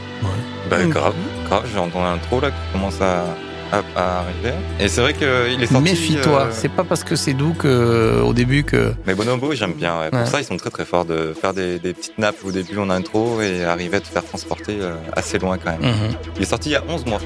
Bah, 0.70 0.78
Mhm. 0.80 0.90
grave, 0.90 1.14
grave, 1.48 1.64
j'ai 1.72 1.80
entendu 1.80 2.04
l'intro 2.06 2.42
là 2.42 2.52
qui 2.52 2.58
commence 2.74 3.00
à, 3.02 3.24
à, 3.72 3.82
à 3.96 4.20
arriver. 4.20 4.54
Et 4.80 4.88
c'est 4.90 5.00
vrai 5.02 5.14
qu'il 5.14 5.28
est 5.28 5.66
sorti. 5.68 5.84
Méfie-toi, 5.84 6.42
euh, 6.42 6.50
c'est 6.52 6.70
pas 6.70 6.84
parce 6.84 7.04
que 7.04 7.16
c'est 7.16 7.34
doux 7.34 7.54
que 7.54 8.22
au 8.24 8.34
début 8.34 8.64
que. 8.64 8.94
Mais 9.08 9.16
Bonobo, 9.16 9.54
j'aime 9.54 9.74
bien. 9.74 10.00
ouais. 10.00 10.10
Pour 10.10 10.20
Ouais. 10.20 10.26
ça, 10.26 10.42
ils 10.42 10.46
sont 10.46 10.58
très 10.58 10.70
très 10.70 10.86
forts 10.86 11.06
de 11.06 11.34
faire 11.40 11.54
des, 11.54 11.80
des 11.80 11.94
petites 11.94 12.18
nappes 12.18 12.44
au 12.44 12.52
début 12.52 12.78
en 12.78 12.90
intro 12.90 13.42
et 13.42 13.64
arriver 13.64 13.98
à 13.98 14.02
te 14.02 14.08
faire 14.08 14.24
transporter 14.26 14.78
euh, 14.82 14.96
assez 15.14 15.40
loin 15.40 15.58
quand 15.58 15.72
même. 15.72 15.82
Mhm. 15.92 16.12
Il 16.36 16.42
est 16.42 16.46
sorti 16.46 16.70
il 16.70 16.74
y 16.74 16.76
a 16.76 16.84
11 16.90 17.06
mois. 17.06 17.20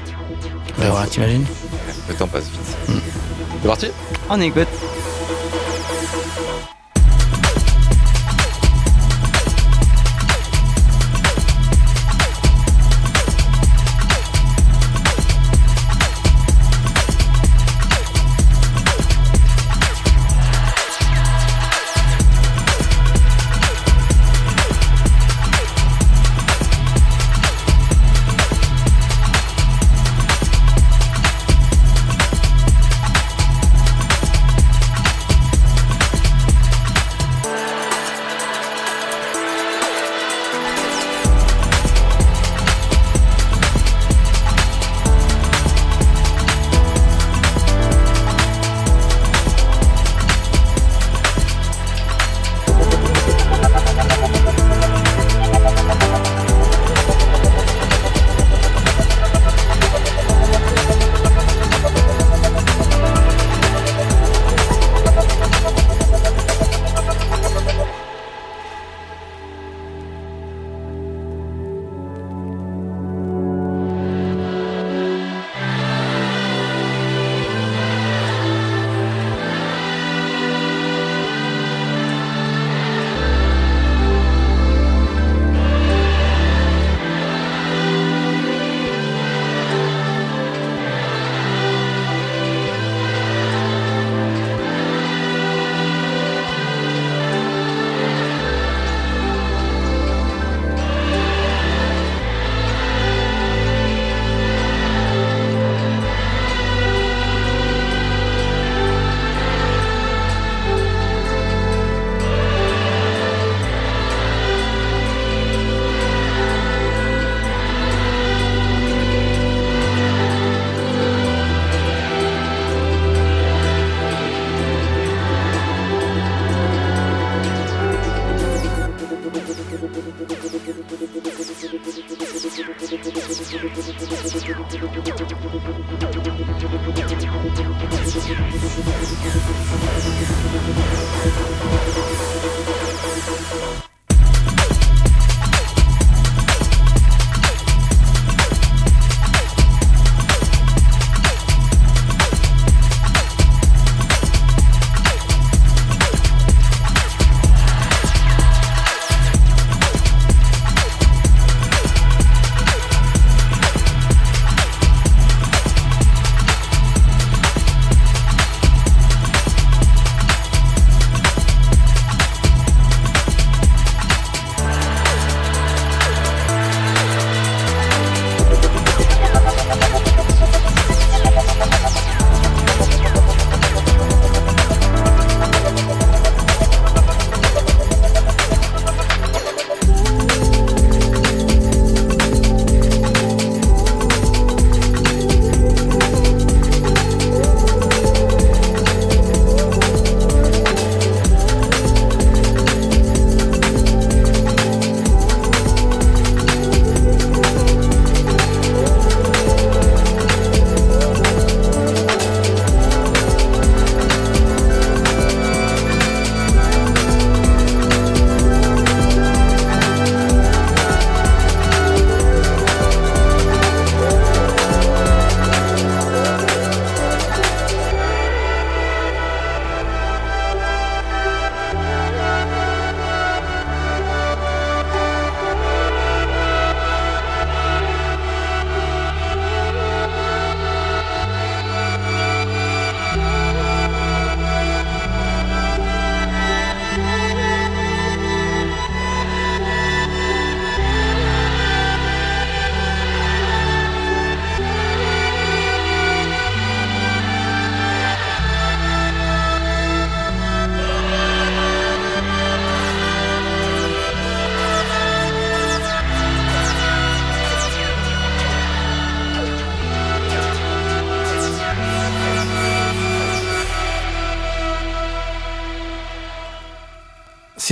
Ben 0.78 0.90
voilà, 0.90 1.06
t'imagines 1.06 1.44
Le 2.08 2.14
temps 2.14 2.28
passe 2.28 2.44
vite. 2.44 2.76
Mhm. 2.88 3.00
C'est 3.62 3.68
parti? 3.68 3.88
On 4.30 4.40
écoute. 4.40 4.68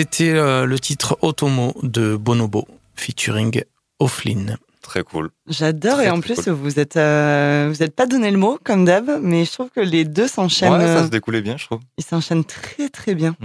C'était 0.02 0.30
euh, 0.30 0.66
le 0.66 0.80
titre 0.80 1.16
Otomo 1.22 1.74
de 1.84 2.16
Bonobo, 2.16 2.66
featuring 2.96 3.62
Offline. 4.00 4.58
Très 4.80 5.04
cool. 5.04 5.30
J'adore 5.46 6.00
et 6.00 6.10
en 6.10 6.20
plus 6.20 6.34
cool. 6.42 6.54
vous 6.54 6.80
êtes 6.80 6.96
euh, 6.96 7.68
vous 7.72 7.84
êtes 7.84 7.94
pas 7.94 8.06
donné 8.06 8.32
le 8.32 8.36
mot 8.36 8.58
comme 8.64 8.84
d'hab, 8.84 9.20
mais 9.22 9.44
je 9.44 9.52
trouve 9.52 9.70
que 9.70 9.78
les 9.78 10.04
deux 10.04 10.26
s'enchaînent. 10.26 10.72
Ouais, 10.72 10.80
ça 10.80 10.98
euh, 10.98 11.04
se 11.04 11.08
découlait 11.10 11.40
bien, 11.40 11.56
je 11.56 11.66
trouve. 11.66 11.78
ils 11.98 12.04
s'enchaînent 12.04 12.44
très 12.44 12.88
très 12.88 13.14
bien. 13.14 13.36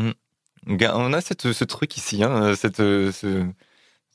Ga- 0.67 0.93
On 0.95 1.13
a 1.13 1.21
cette, 1.21 1.53
ce 1.53 1.63
truc 1.63 1.95
ici, 1.95 2.23
hein, 2.23 2.55
cette, 2.55 2.77
ce, 2.77 3.45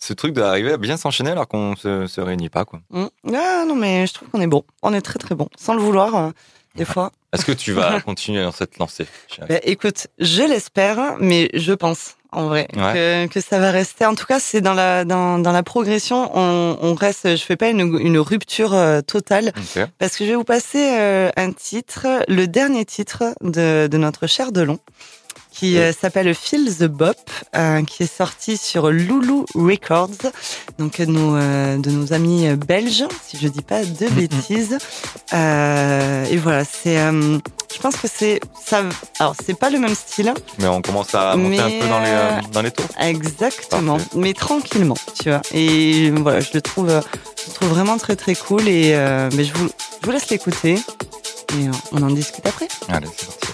ce 0.00 0.12
truc 0.12 0.32
d'arriver 0.34 0.72
à 0.72 0.78
bien 0.78 0.96
s'enchaîner 0.96 1.30
alors 1.30 1.46
qu'on 1.46 1.76
se, 1.76 2.08
se 2.08 2.20
réunit 2.20 2.48
pas. 2.48 2.64
quoi. 2.64 2.80
Mm. 2.90 3.06
Ah 3.36 3.64
non 3.68 3.76
mais 3.76 4.08
je 4.08 4.14
trouve 4.14 4.30
qu'on 4.30 4.40
est 4.40 4.48
bon, 4.48 4.64
on 4.82 4.92
est 4.92 5.00
très 5.02 5.20
très 5.20 5.36
bon, 5.36 5.48
sans 5.56 5.74
le 5.74 5.80
vouloir 5.80 6.16
euh, 6.16 6.30
des 6.74 6.80
Ouais. 6.80 6.86
fois. 6.86 7.12
Est-ce 7.32 7.44
que 7.44 7.52
tu 7.52 7.70
vas 7.70 8.00
continuer 8.04 8.42
dans 8.42 8.50
cette 8.50 8.78
lancée 8.78 9.06
Bah, 9.48 9.60
écoute, 9.62 10.08
je 10.18 10.42
l'espère, 10.42 11.18
mais 11.20 11.48
je 11.54 11.72
pense 11.72 12.16
en 12.32 12.46
vrai 12.48 12.66
que, 12.72 13.26
que 13.26 13.40
ça 13.40 13.58
va 13.58 13.70
rester. 13.70 14.06
En 14.06 14.14
tout 14.14 14.26
cas, 14.26 14.40
c'est 14.40 14.60
dans 14.60 14.74
la 14.74 15.04
dans, 15.04 15.38
dans 15.38 15.52
la 15.52 15.62
progression, 15.62 16.30
on, 16.34 16.78
on 16.80 16.94
reste. 16.94 17.36
Je 17.36 17.42
fais 17.42 17.56
pas 17.56 17.68
une, 17.68 17.98
une 18.00 18.18
rupture 18.18 18.74
euh, 18.74 19.00
totale 19.02 19.52
parce 19.98 20.16
que 20.16 20.24
je 20.24 20.30
vais 20.30 20.36
vous 20.36 20.44
passer 20.44 20.96
euh, 20.98 21.30
un 21.36 21.52
titre, 21.52 22.06
le 22.28 22.46
dernier 22.46 22.84
titre 22.84 23.34
de, 23.42 23.86
de 23.86 23.96
notre 23.98 24.26
cher 24.26 24.50
Delon, 24.52 24.78
qui 25.62 25.78
euh, 25.78 25.92
s'appelle 25.92 26.34
Feel 26.34 26.76
the 26.76 26.86
Bop, 26.88 27.16
euh, 27.54 27.84
qui 27.84 28.02
est 28.02 28.12
sorti 28.12 28.56
sur 28.56 28.90
Loulou 28.90 29.46
Records, 29.54 30.32
donc 30.76 31.00
de 31.00 31.06
nos, 31.06 31.36
euh, 31.36 31.76
de 31.76 31.88
nos 31.92 32.12
amis 32.12 32.48
belges, 32.56 33.04
si 33.24 33.38
je 33.40 33.46
dis 33.46 33.62
pas 33.62 33.84
de 33.84 34.08
bêtises. 34.08 34.76
Euh, 35.32 36.24
et 36.24 36.36
voilà, 36.36 36.64
c'est, 36.64 36.96
je 36.96 37.78
pense 37.80 37.94
que 37.94 38.08
c'est 38.12 38.40
ça. 38.60 38.82
Alors 39.20 39.36
c'est 39.40 39.56
pas 39.56 39.70
le 39.70 39.78
même 39.78 39.94
style, 39.94 40.34
Mais 40.58 40.66
on 40.66 40.82
commence 40.82 41.14
à 41.14 41.36
monter 41.36 41.60
un 41.60 41.70
peu 41.70 41.86
dans 41.88 42.00
les, 42.00 42.48
dans 42.52 42.62
les 42.62 42.72
tours. 42.72 42.86
exactement, 42.98 43.98
Parfait. 43.98 44.18
mais 44.18 44.34
tranquillement, 44.34 44.96
tu 45.14 45.28
vois. 45.28 45.42
Et 45.54 46.10
voilà, 46.10 46.40
je 46.40 46.50
le 46.54 46.60
trouve, 46.60 46.88
je 46.88 47.50
le 47.50 47.54
trouve 47.54 47.68
vraiment 47.68 47.98
très 47.98 48.16
très 48.16 48.34
cool. 48.34 48.66
Et 48.66 48.96
mais 49.36 49.44
je 49.44 49.54
vous, 49.54 49.68
je 50.00 50.06
vous 50.06 50.10
laisse 50.10 50.28
l'écouter 50.28 50.74
et 50.74 51.68
on 51.92 52.02
en 52.02 52.10
discute 52.10 52.44
après. 52.46 52.66
Allez, 52.88 53.06
c'est 53.16 53.26
parti. 53.26 53.51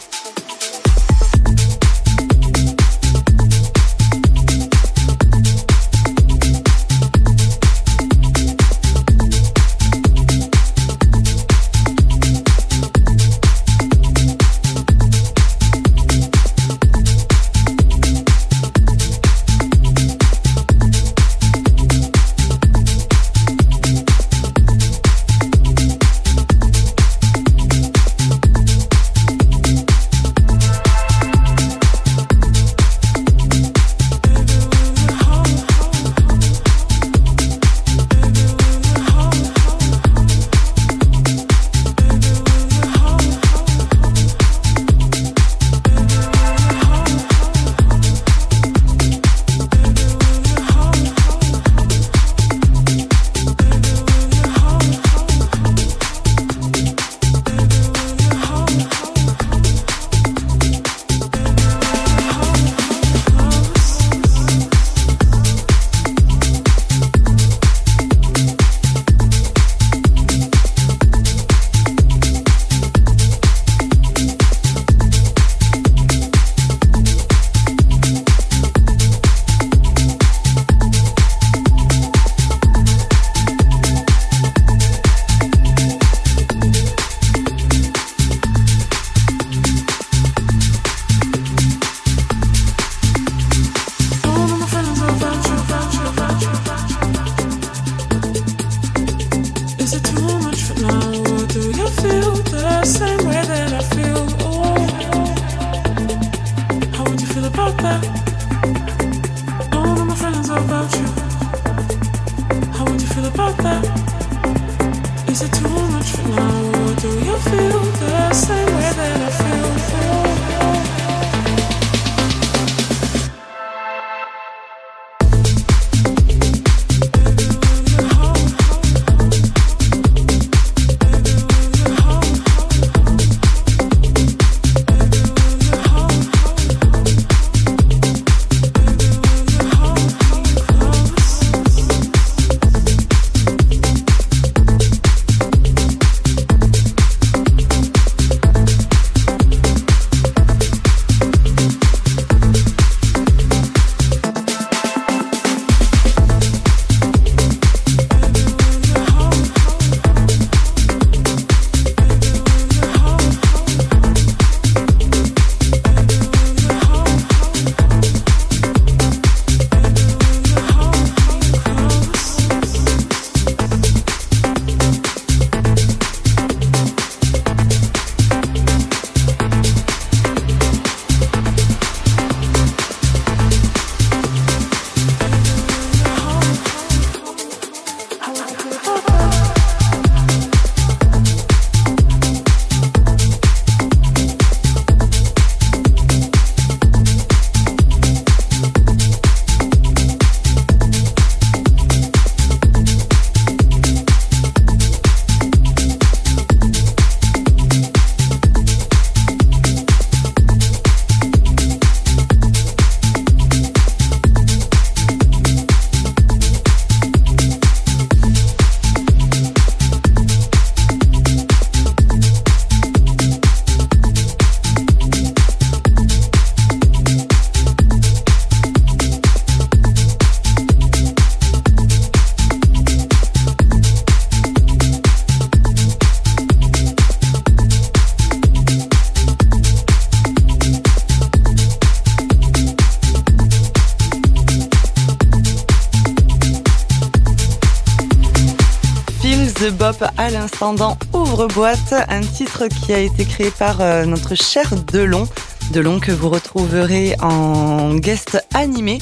À 250.17 250.31
l'instant 250.31 250.75
dans 250.75 250.97
Ouvre-boîte, 251.13 251.95
un 252.09 252.21
titre 252.21 252.67
qui 252.67 252.93
a 252.93 252.99
été 253.01 253.25
créé 253.25 253.51
par 253.51 253.81
euh, 253.81 254.05
notre 254.05 254.35
cher 254.35 254.71
Delon. 254.93 255.27
Delon 255.73 255.99
que 255.99 256.13
vous 256.13 256.29
retrouverez 256.29 257.17
en 257.21 257.97
guest 257.97 258.39
animé 258.55 258.99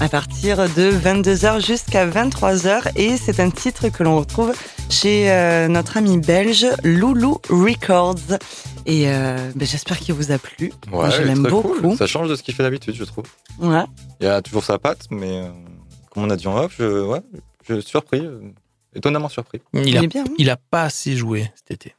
à 0.00 0.08
partir 0.08 0.58
de 0.58 0.90
22h 0.90 1.64
jusqu'à 1.64 2.06
23h 2.06 2.92
et 2.96 3.16
c'est 3.16 3.40
un 3.40 3.50
titre 3.50 3.88
que 3.88 4.02
l'on 4.02 4.18
retrouve 4.18 4.52
chez 4.90 5.30
euh, 5.30 5.68
notre 5.68 5.96
ami 5.96 6.18
belge 6.18 6.66
Loulou 6.82 7.40
Records. 7.48 8.38
Et 8.86 9.04
euh, 9.08 9.38
ben, 9.54 9.66
j'espère 9.66 9.98
qu'il 9.98 10.14
vous 10.14 10.30
a 10.30 10.38
plu. 10.38 10.72
Moi, 10.88 11.08
je 11.10 11.22
l'aime 11.22 11.42
beaucoup. 11.42 11.74
cool. 11.80 11.96
Ça 11.96 12.06
change 12.06 12.28
de 12.28 12.36
ce 12.36 12.42
qu'il 12.42 12.54
fait 12.54 12.62
d'habitude, 12.62 12.94
je 12.94 13.04
trouve. 13.04 13.24
Ouais. 13.60 13.84
Il 14.20 14.26
y 14.26 14.28
a 14.28 14.42
toujours 14.42 14.64
sa 14.64 14.78
patte, 14.78 15.06
mais 15.10 15.38
euh, 15.38 15.48
comme 16.10 16.24
on 16.24 16.30
a 16.30 16.36
dit 16.36 16.48
en 16.48 16.58
off, 16.58 16.74
je, 16.78 17.02
ouais, 17.02 17.20
je 17.66 17.74
suis 17.74 17.88
surpris, 17.90 18.28
étonnamment 18.94 19.28
surpris. 19.28 19.60
Il 19.72 19.88
Il 19.88 19.98
a, 19.98 20.02
est 20.02 20.06
bien. 20.06 20.24
hein 20.24 20.34
il 20.38 20.50
a 20.50 20.56
pas 20.56 20.82
assez 20.84 21.16
joué 21.16 21.50
cet 21.56 21.70
été. 21.70 21.94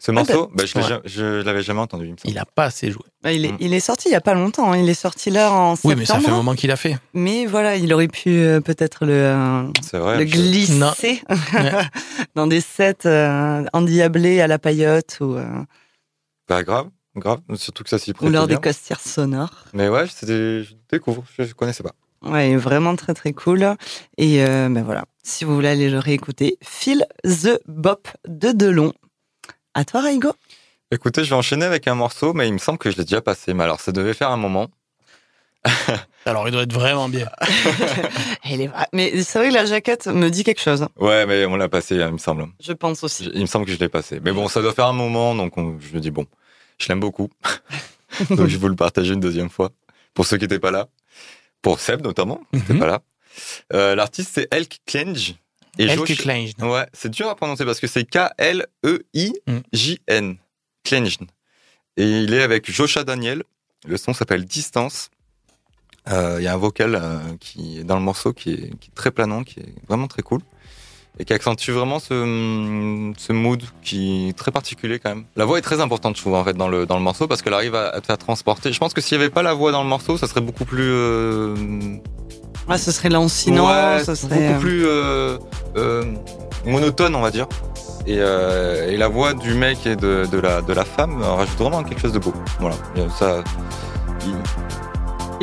Ce 0.00 0.10
morceau, 0.10 0.50
bah, 0.52 0.64
je 0.66 0.74
l'ai 0.74 0.82
Ouais. 0.82 0.88
ja- 0.88 1.00
je 1.04 1.42
l'avais 1.42 1.62
jamais 1.62 1.78
entendu, 1.78 2.12
il. 2.24 2.30
Il 2.32 2.36
a 2.38 2.44
pas 2.44 2.64
assez 2.64 2.90
joué. 2.90 3.04
Bah, 3.22 3.30
il, 3.32 3.44
est, 3.44 3.52
Mm. 3.52 3.56
il 3.60 3.72
est 3.72 3.78
sorti 3.78 4.08
il 4.08 4.12
y 4.12 4.16
a 4.16 4.20
pas 4.20 4.34
longtemps. 4.34 4.72
hein. 4.72 4.76
Il 4.76 4.88
est 4.88 4.94
sorti 4.94 5.30
là 5.30 5.52
en 5.52 5.70
Oui, 5.70 5.76
septembre. 5.76 5.96
mais 5.98 6.04
ça 6.06 6.18
fait 6.18 6.28
un 6.30 6.34
moment 6.34 6.54
qu'il 6.56 6.72
a 6.72 6.76
fait. 6.76 6.98
Mais 7.14 7.46
voilà, 7.46 7.76
il 7.76 7.92
aurait 7.94 8.08
pu 8.08 8.30
euh, 8.30 8.60
peut-être 8.60 9.06
le, 9.06 9.12
euh, 9.12 9.62
vrai. 9.92 10.18
le 10.18 10.24
glisser 10.24 11.22
dans 12.34 12.48
des 12.48 12.60
sets 12.60 13.06
euh, 13.06 13.64
endiablés 13.72 14.40
à 14.40 14.48
la 14.48 14.58
paillote 14.58 15.18
ou, 15.20 15.36
euh, 15.36 15.46
Bah, 16.48 16.64
grave, 16.64 16.88
grave. 17.14 17.38
Surtout 17.54 17.84
que 17.84 17.90
ça 17.90 17.98
s'y 18.00 18.10
ou 18.10 18.14
prête 18.14 18.30
lors 18.32 18.48
des 18.48 18.54
bien. 18.54 18.60
costières 18.60 18.98
sonores. 19.00 19.66
Mais 19.72 19.88
ouais, 19.88 20.08
c'était- 20.08 20.64
je 20.64 20.74
découvre, 20.90 21.22
je, 21.38 21.44
je 21.44 21.54
connaissais 21.54 21.84
pas. 21.84 21.92
Ouais, 22.24 22.50
il 22.50 22.52
est 22.54 22.56
vraiment 22.56 22.94
très 22.96 23.14
très 23.14 23.32
cool. 23.32 23.76
Et 24.18 24.42
euh, 24.44 24.68
ben 24.70 24.82
voilà, 24.82 25.04
si 25.22 25.44
vous 25.44 25.54
voulez 25.54 25.68
aller 25.68 25.90
le 25.90 25.98
réécouter, 25.98 26.58
Phil 26.62 27.04
the 27.24 27.60
Bop 27.66 28.08
de 28.28 28.52
Delon. 28.52 28.92
À 29.74 29.84
toi, 29.84 30.02
Raigo. 30.02 30.32
Écoutez, 30.90 31.24
je 31.24 31.30
vais 31.30 31.36
enchaîner 31.36 31.64
avec 31.64 31.88
un 31.88 31.94
morceau, 31.94 32.34
mais 32.34 32.46
il 32.46 32.52
me 32.52 32.58
semble 32.58 32.78
que 32.78 32.90
je 32.90 32.96
l'ai 32.98 33.04
déjà 33.04 33.22
passé. 33.22 33.54
Mais 33.54 33.64
alors, 33.64 33.80
ça 33.80 33.92
devait 33.92 34.12
faire 34.14 34.30
un 34.30 34.36
moment. 34.36 34.68
Alors, 36.26 36.46
il 36.48 36.52
doit 36.52 36.62
être 36.62 36.72
vraiment 36.72 37.08
bien. 37.08 37.28
Il 38.50 38.60
est. 38.60 38.70
Mais 38.92 39.22
c'est 39.22 39.38
vrai 39.38 39.48
que 39.48 39.54
la 39.54 39.64
jaquette 39.64 40.06
me 40.08 40.28
dit 40.28 40.44
quelque 40.44 40.60
chose. 40.60 40.86
Ouais, 40.98 41.24
mais 41.26 41.46
on 41.46 41.56
l'a 41.56 41.68
passé, 41.68 41.94
il 41.96 42.06
me 42.12 42.18
semble. 42.18 42.46
Je 42.60 42.72
pense 42.72 43.02
aussi. 43.04 43.30
Il 43.34 43.40
me 43.42 43.46
semble 43.46 43.66
que 43.66 43.72
je 43.72 43.78
l'ai 43.78 43.88
passé. 43.88 44.20
Mais 44.22 44.32
bon, 44.32 44.48
ça 44.48 44.60
doit 44.60 44.72
faire 44.72 44.86
un 44.86 44.92
moment, 44.92 45.34
donc 45.34 45.56
on- 45.56 45.78
je 45.80 45.94
me 45.94 46.00
dis, 46.00 46.10
bon, 46.10 46.26
je 46.78 46.88
l'aime 46.88 47.00
beaucoup. 47.00 47.28
donc 48.30 48.40
je 48.48 48.52
vais 48.52 48.56
vous 48.58 48.68
le 48.68 48.76
partager 48.76 49.14
une 49.14 49.20
deuxième 49.20 49.50
fois. 49.50 49.70
Pour 50.14 50.26
ceux 50.26 50.36
qui 50.36 50.44
n'étaient 50.44 50.58
pas 50.58 50.70
là. 50.72 50.88
Pour 51.62 51.80
Seb, 51.80 52.02
notamment, 52.02 52.40
Mhm. 52.52 52.78
pas 52.80 52.86
là. 52.86 53.02
Euh, 53.72 53.94
L'artiste, 53.94 54.30
c'est 54.34 54.48
Elk 54.54 54.80
Klenj. 54.86 55.36
Et 55.78 55.88
Josh- 55.88 56.16
Klein. 56.18 56.48
Ouais, 56.60 56.86
c'est 56.92 57.08
dur 57.08 57.28
à 57.28 57.34
prononcer 57.34 57.64
parce 57.64 57.80
que 57.80 57.86
c'est 57.86 58.04
K-L-E-I-J-N. 59.12 60.36
Klenjn. 60.84 61.24
Et 61.96 62.22
il 62.22 62.34
est 62.34 62.42
avec 62.42 62.70
Josha 62.70 63.04
Daniel. 63.04 63.42
Le 63.86 63.96
son 63.96 64.12
s'appelle 64.12 64.44
Distance. 64.44 65.08
Euh, 66.08 66.36
Il 66.40 66.44
y 66.44 66.48
a 66.48 66.52
un 66.54 66.56
vocal 66.58 66.94
euh, 67.00 67.18
qui 67.40 67.78
est 67.78 67.84
dans 67.84 67.96
le 67.96 68.02
morceau 68.02 68.32
qui 68.32 68.50
est, 68.52 68.78
qui 68.80 68.90
est 68.90 68.94
très 68.94 69.10
planant, 69.12 69.44
qui 69.44 69.60
est 69.60 69.74
vraiment 69.88 70.08
très 70.08 70.22
cool. 70.22 70.40
Et 71.18 71.24
qui 71.26 71.32
accentue 71.34 71.70
vraiment 71.72 71.98
ce, 71.98 73.12
ce 73.18 73.32
mood 73.34 73.62
qui 73.82 74.28
est 74.30 74.32
très 74.32 74.50
particulier 74.50 74.98
quand 74.98 75.10
même. 75.10 75.24
La 75.36 75.44
voix 75.44 75.58
est 75.58 75.62
très 75.62 75.80
importante, 75.80 76.16
je 76.16 76.22
trouve, 76.22 76.34
en 76.34 76.42
fait, 76.42 76.54
dans 76.54 76.68
le, 76.68 76.86
dans 76.86 76.96
le 76.96 77.02
morceau 77.02 77.26
parce 77.28 77.42
qu'elle 77.42 77.52
arrive 77.52 77.74
à, 77.74 77.88
à 77.90 78.00
te 78.00 78.06
faire 78.06 78.16
transporter. 78.18 78.72
Je 78.72 78.78
pense 78.78 78.94
que 78.94 79.00
s'il 79.02 79.18
n'y 79.18 79.24
avait 79.24 79.30
pas 79.32 79.42
la 79.42 79.52
voix 79.52 79.72
dans 79.72 79.82
le 79.82 79.88
morceau, 79.90 80.16
ça 80.16 80.26
serait 80.26 80.40
beaucoup 80.40 80.64
plus. 80.64 80.82
euh, 80.90 81.54
Ah, 82.66 82.78
ce 82.78 82.90
serait 82.92 83.10
lancinant, 83.10 83.66
Ouais, 83.68 84.02
ce 84.04 84.14
serait. 84.14 84.48
beaucoup 84.48 84.60
plus 84.60 84.86
euh, 84.86 85.36
euh, 85.76 86.02
monotone, 86.64 87.14
on 87.14 87.20
va 87.20 87.30
dire. 87.30 87.46
Et, 88.06 88.14
et 88.16 88.96
la 88.96 89.08
voix 89.08 89.34
du 89.34 89.52
mec 89.54 89.86
et 89.86 89.94
de, 89.96 90.26
de 90.32 90.38
la, 90.38 90.60
de 90.62 90.72
la 90.72 90.84
femme 90.84 91.22
rajoute 91.22 91.58
vraiment 91.58 91.84
quelque 91.84 92.00
chose 92.00 92.12
de 92.12 92.18
beau. 92.18 92.32
Voilà. 92.58 92.74
Ça, 93.18 93.44
il- 94.26 94.34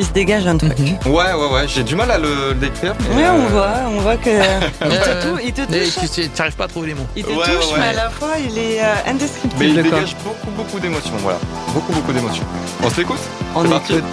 Il 0.00 0.06
se 0.06 0.12
dégage 0.12 0.46
un 0.46 0.56
truc. 0.56 0.78
Mhm. 0.78 1.12
Ouais, 1.12 1.32
ouais, 1.34 1.52
ouais. 1.52 1.68
J'ai 1.68 1.82
du 1.82 1.94
mal 1.94 2.10
à 2.10 2.16
le 2.16 2.54
décrire. 2.54 2.94
Mais 3.10 3.16
Oui, 3.16 3.22
on 3.30 3.44
euh, 3.44 3.48
voit, 3.48 3.74
on 3.86 4.00
voit 4.00 4.16
que 4.16 4.30
il 4.82 4.98
te, 4.98 5.22
tou- 5.22 5.38
il 5.44 5.52
te 5.52 5.60
Mais 5.70 5.84
touche, 5.84 5.94
tu 6.00 6.06
sais, 6.06 6.28
t'arrives 6.28 6.56
pas 6.56 6.64
à 6.64 6.68
trouver 6.68 6.86
les 6.88 6.94
mots. 6.94 7.06
il 7.14 7.22
te 7.22 7.28
Ouais, 7.28 7.44
touche, 7.44 7.72
ouais. 7.72 7.78
mais 7.80 7.86
à 7.88 7.92
la 7.92 8.08
fois 8.08 8.30
il 8.38 8.56
est 8.56 8.80
euh, 8.80 8.84
Mais 9.04 9.10
il 9.10 9.10
indescriptible. 9.10 9.82
dégage 9.82 10.16
beaucoup, 10.24 10.50
beaucoup 10.56 10.80
d'émotions. 10.80 11.12
Voilà. 11.18 11.38
Beaucoup, 11.74 11.92
beaucoup 11.92 12.12
d'émotions. 12.14 12.44
On 12.82 12.88
s'écoute? 12.88 13.20
On 13.54 13.62
C'est 13.62 13.68
parti. 13.68 13.92
écoute. 13.92 14.04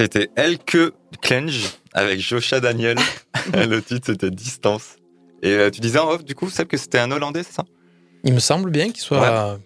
C'était 0.00 0.30
Elke 0.34 0.94
Clench 1.20 1.74
avec 1.92 2.20
Joshua 2.20 2.58
Daniel. 2.60 2.96
le 3.52 3.80
titre, 3.82 4.06
c'était 4.06 4.30
Distance. 4.30 4.96
Et 5.42 5.50
euh, 5.50 5.68
tu 5.68 5.82
disais 5.82 5.98
en 5.98 6.08
off, 6.08 6.24
du 6.24 6.34
coup, 6.34 6.48
Seb, 6.48 6.68
que 6.68 6.78
c'était 6.78 6.98
un 6.98 7.10
Hollandais, 7.10 7.42
c'est 7.42 7.52
ça? 7.52 7.64
Il 8.24 8.32
me 8.32 8.40
semble 8.40 8.70
bien 8.70 8.86
qu'il 8.92 9.02
soit. 9.02 9.58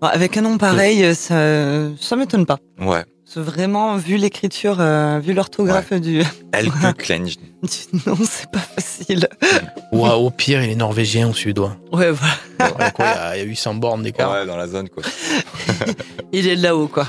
Avec 0.00 0.38
un 0.38 0.40
nom 0.40 0.56
pareil, 0.56 1.14
ça, 1.14 1.90
ça 2.00 2.16
m'étonne 2.16 2.46
pas. 2.46 2.58
Ouais. 2.78 3.04
C'est 3.26 3.40
vraiment, 3.40 3.98
vu 3.98 4.16
l'écriture, 4.16 4.78
euh, 4.80 5.20
vu 5.22 5.34
l'orthographe 5.34 5.92
du, 5.92 6.22
Elke 6.54 6.96
Clench. 6.96 7.36
du 7.36 8.00
nom, 8.06 8.16
c'est 8.24 8.50
pas 8.50 8.60
facile. 8.60 9.28
Ou 9.92 10.06
euh, 10.06 10.12
au 10.14 10.30
pire, 10.30 10.64
il 10.64 10.70
est 10.70 10.74
norvégien 10.74 11.28
ou 11.28 11.34
suédois. 11.34 11.76
Ouais, 11.92 12.10
voilà. 12.12 12.74
Ouais, 12.78 12.92
quoi, 12.92 13.04
il 13.04 13.08
y 13.08 13.18
a- 13.18 13.36
il 13.36 13.38
y, 13.40 13.42
a 13.42 13.44
800 13.46 13.74
bornes 13.74 14.02
d'écart. 14.04 14.32
Ouais, 14.32 14.46
dans 14.46 14.56
la 14.56 14.66
zone, 14.68 14.88
quoi. 14.88 15.02
Il 16.32 16.48
est 16.48 16.56
là-haut, 16.56 16.88
quoi. 16.88 17.06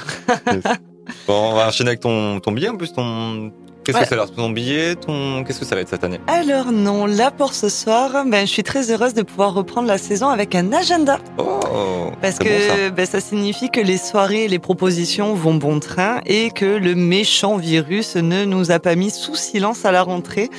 Bon, 1.27 1.51
on 1.51 1.53
va 1.55 1.67
enchaîner 1.67 1.89
avec 1.89 1.99
ton, 1.99 2.39
ton 2.39 2.51
billet, 2.51 2.69
en 2.69 2.77
plus, 2.77 2.93
ton... 2.93 3.51
Qu'est-ce 3.83 3.97
Ouais. 3.97 4.03
que 4.03 4.09
c'est 4.09 4.13
alors 4.13 4.31
Ton 4.31 4.51
billet, 4.51 4.93
ton... 4.95 5.43
Qu'est-ce 5.43 5.59
que 5.59 5.65
ça 5.65 5.73
va 5.73 5.81
être 5.81 5.89
cette 5.89 6.03
année 6.03 6.19
Alors 6.27 6.71
non, 6.71 7.07
là 7.07 7.31
pour 7.31 7.55
ce 7.55 7.67
soir, 7.67 8.11
ben, 8.27 8.45
je 8.45 8.51
suis 8.51 8.61
très 8.61 8.91
heureuse 8.91 9.15
de 9.15 9.23
pouvoir 9.23 9.55
reprendre 9.55 9.87
la 9.87 9.97
saison 9.97 10.29
avec 10.29 10.53
un 10.53 10.71
agenda. 10.71 11.17
Oh 11.39 12.11
Parce 12.21 12.37
bon, 12.37 12.45
ça. 12.45 12.75
que 12.75 12.89
ben, 12.89 13.05
ça 13.07 13.19
signifie 13.19 13.71
que 13.71 13.79
les 13.79 13.97
soirées 13.97 14.43
et 14.43 14.47
les 14.47 14.59
propositions 14.59 15.33
vont 15.33 15.55
bon 15.55 15.79
train 15.79 16.21
et 16.27 16.51
que 16.51 16.65
le 16.65 16.93
méchant 16.93 17.57
virus 17.57 18.15
ne 18.17 18.45
nous 18.45 18.69
a 18.71 18.77
pas 18.77 18.93
mis 18.93 19.09
sous 19.09 19.33
silence 19.35 19.83
à 19.83 19.91
la 19.91 20.03
rentrée. 20.03 20.51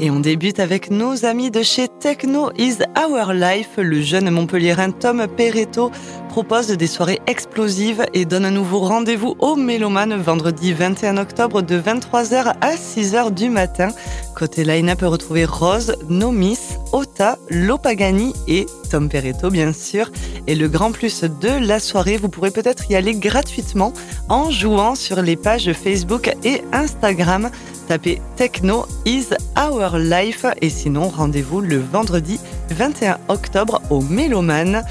Et 0.00 0.10
on 0.10 0.18
débute 0.18 0.58
avec 0.58 0.90
nos 0.90 1.24
amis 1.24 1.52
de 1.52 1.62
chez 1.62 1.86
Techno 1.86 2.50
is 2.58 2.78
Our 2.98 3.32
Life. 3.32 3.70
Le 3.76 4.02
jeune 4.02 4.28
Montpellierin 4.28 4.90
Tom 4.90 5.26
Perretto 5.36 5.92
propose 6.28 6.66
des 6.66 6.88
soirées 6.88 7.20
explosives 7.28 8.04
et 8.12 8.24
donne 8.24 8.44
un 8.44 8.50
nouveau 8.50 8.80
rendez-vous 8.80 9.36
aux 9.38 9.54
mélomanes 9.54 10.20
vendredi 10.20 10.72
21 10.72 11.16
octobre 11.16 11.62
de 11.62 11.78
23h 11.78 12.54
à 12.60 12.74
6h 12.74 13.32
du 13.32 13.50
matin. 13.50 13.90
Côté 14.34 14.64
line-up, 14.64 15.02
retrouver 15.02 15.44
Rose, 15.44 15.94
Nomis, 16.08 16.58
Ota, 16.92 17.38
Lopagani 17.48 18.32
et 18.48 18.66
Tom 18.90 19.08
Perretto, 19.08 19.48
bien 19.48 19.72
sûr. 19.72 20.10
Et 20.48 20.56
le 20.56 20.66
grand 20.66 20.90
plus 20.90 21.22
de 21.22 21.64
la 21.64 21.78
soirée, 21.78 22.16
vous 22.16 22.28
pourrez 22.28 22.50
peut-être 22.50 22.90
y 22.90 22.96
aller 22.96 23.14
gratuitement 23.14 23.92
en 24.28 24.50
jouant 24.50 24.96
sur 24.96 25.22
les 25.22 25.36
pages 25.36 25.72
Facebook 25.72 26.34
et 26.42 26.62
Instagram. 26.72 27.48
Tapez 27.86 28.20
Techno 28.36 28.86
is 29.04 29.26
Our 29.56 29.98
Life 29.98 30.46
et 30.60 30.70
sinon 30.70 31.08
rendez-vous 31.08 31.60
le 31.60 31.78
vendredi 31.78 32.40
21 32.70 33.18
octobre 33.28 33.82
au 33.90 34.00
Méloman. 34.00 34.82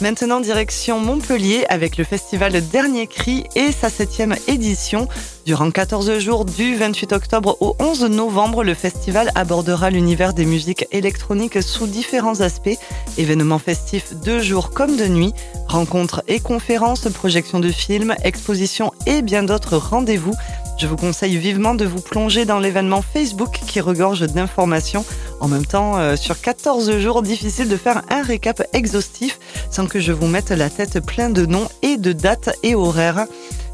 Maintenant 0.00 0.40
direction 0.40 0.98
Montpellier 0.98 1.66
avec 1.68 1.98
le 1.98 2.04
festival 2.04 2.52
Dernier 2.68 3.06
Cri 3.06 3.44
et 3.54 3.70
sa 3.70 3.90
septième 3.90 4.34
édition. 4.48 5.08
Durant 5.44 5.70
14 5.70 6.18
jours 6.18 6.46
du 6.46 6.74
28 6.74 7.12
octobre 7.12 7.58
au 7.60 7.76
11 7.78 8.04
novembre, 8.04 8.64
le 8.64 8.72
festival 8.72 9.30
abordera 9.34 9.90
l'univers 9.90 10.32
des 10.32 10.46
musiques 10.46 10.86
électroniques 10.90 11.62
sous 11.62 11.86
différents 11.86 12.40
aspects. 12.40 12.78
Événements 13.18 13.58
festifs 13.58 14.14
de 14.24 14.38
jour 14.38 14.70
comme 14.70 14.96
de 14.96 15.06
nuit, 15.06 15.34
rencontres 15.68 16.22
et 16.28 16.40
conférences, 16.40 17.06
projections 17.12 17.60
de 17.60 17.70
films, 17.70 18.14
expositions 18.24 18.92
et 19.04 19.20
bien 19.20 19.42
d'autres 19.42 19.76
rendez-vous. 19.76 20.34
Je 20.80 20.86
vous 20.86 20.96
conseille 20.96 21.36
vivement 21.36 21.74
de 21.74 21.84
vous 21.84 22.00
plonger 22.00 22.46
dans 22.46 22.58
l'événement 22.58 23.02
Facebook 23.02 23.60
qui 23.66 23.80
regorge 23.80 24.22
d'informations. 24.22 25.04
En 25.38 25.46
même 25.46 25.66
temps, 25.66 25.98
euh, 25.98 26.16
sur 26.16 26.40
14 26.40 26.96
jours, 26.96 27.20
difficile 27.20 27.68
de 27.68 27.76
faire 27.76 28.00
un 28.08 28.22
récap 28.22 28.62
exhaustif 28.72 29.38
sans 29.70 29.86
que 29.86 30.00
je 30.00 30.10
vous 30.12 30.26
mette 30.26 30.48
la 30.48 30.70
tête 30.70 31.04
plein 31.04 31.28
de 31.28 31.44
noms 31.44 31.68
et 31.82 31.98
de 31.98 32.12
dates 32.12 32.56
et 32.62 32.74
horaires. 32.74 33.26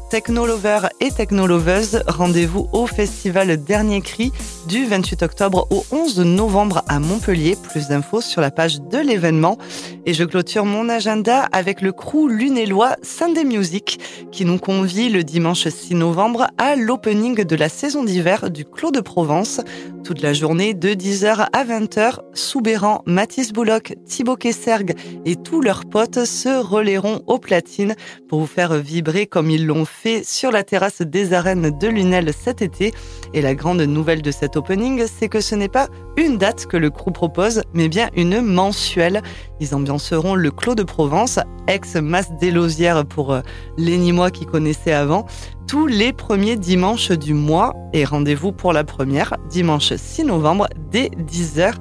Technolovers 0.09 0.87
et 1.01 1.11
Technoloveuses, 1.11 2.01
rendez-vous 2.07 2.69
au 2.71 2.87
festival 2.87 3.61
Dernier 3.61 3.99
Cri 3.99 4.31
du 4.65 4.85
28 4.85 5.21
octobre 5.23 5.67
au 5.69 5.83
11 5.91 6.19
novembre 6.19 6.81
à 6.87 6.99
Montpellier. 6.99 7.57
Plus 7.61 7.89
d'infos 7.89 8.21
sur 8.21 8.39
la 8.39 8.49
page 8.49 8.79
de 8.79 8.99
l'événement. 8.99 9.57
Et 10.05 10.13
je 10.13 10.23
clôture 10.23 10.63
mon 10.63 10.87
agenda 10.87 11.49
avec 11.51 11.81
le 11.81 11.91
crew 11.91 12.29
lunélois 12.29 12.95
Sunday 13.03 13.43
Music 13.43 13.99
qui 14.31 14.45
nous 14.45 14.57
convie 14.59 15.09
le 15.09 15.25
dimanche 15.25 15.67
6 15.67 15.95
novembre 15.95 16.47
à 16.57 16.77
l'opening 16.77 17.43
de 17.43 17.55
la 17.57 17.67
saison 17.67 18.05
d'hiver 18.05 18.49
du 18.49 18.63
Clos 18.63 18.91
de 18.91 19.01
Provence. 19.01 19.59
Toute 20.05 20.21
la 20.21 20.31
journée 20.31 20.73
de 20.73 20.89
10h 20.89 21.47
à 21.51 21.65
20h, 21.65 22.19
Soubéran, 22.33 23.01
Mathis 23.05 23.51
Bouloc, 23.51 23.95
Thibaut 24.05 24.37
Kessergue 24.37 24.95
et 25.25 25.35
tous 25.35 25.59
leurs 25.59 25.83
potes 25.83 26.23
se 26.23 26.61
relayeront 26.61 27.23
aux 27.27 27.39
platines 27.39 27.95
pour 28.29 28.39
vous 28.39 28.47
faire 28.47 28.75
vibrer 28.75 29.27
comme 29.27 29.49
ils 29.49 29.65
l'ont 29.65 29.83
fait 29.83 29.96
sur 30.23 30.51
la 30.51 30.63
terrasse 30.63 31.01
des 31.01 31.33
arènes 31.33 31.77
de 31.77 31.87
Lunel 31.87 32.31
cet 32.33 32.61
été. 32.61 32.93
Et 33.33 33.41
la 33.41 33.55
grande 33.55 33.81
nouvelle 33.81 34.21
de 34.21 34.31
cet 34.31 34.55
opening, 34.55 35.03
c'est 35.07 35.29
que 35.29 35.41
ce 35.41 35.55
n'est 35.55 35.67
pas 35.67 35.87
une 36.15 36.37
date 36.37 36.65
que 36.65 36.77
le 36.77 36.89
crew 36.89 37.11
propose, 37.11 37.61
mais 37.73 37.89
bien 37.89 38.09
une 38.15 38.41
mensuelle. 38.41 39.21
Ils 39.59 39.75
ambianceront 39.75 40.35
le 40.35 40.51
Clos 40.51 40.75
de 40.75 40.83
Provence, 40.83 41.39
ex-masse 41.67 42.31
des 42.39 42.51
Lausières 42.51 43.05
pour 43.05 43.33
euh, 43.33 43.41
les 43.77 43.97
Nîmois 43.97 44.31
qui 44.31 44.45
connaissaient 44.45 44.93
avant, 44.93 45.25
tous 45.67 45.87
les 45.87 46.13
premiers 46.13 46.55
dimanches 46.55 47.11
du 47.11 47.33
mois. 47.33 47.73
Et 47.93 48.05
rendez-vous 48.05 48.51
pour 48.51 48.73
la 48.73 48.83
première, 48.83 49.35
dimanche 49.49 49.93
6 49.93 50.23
novembre, 50.25 50.67
dès 50.91 51.09
10h. 51.09 51.73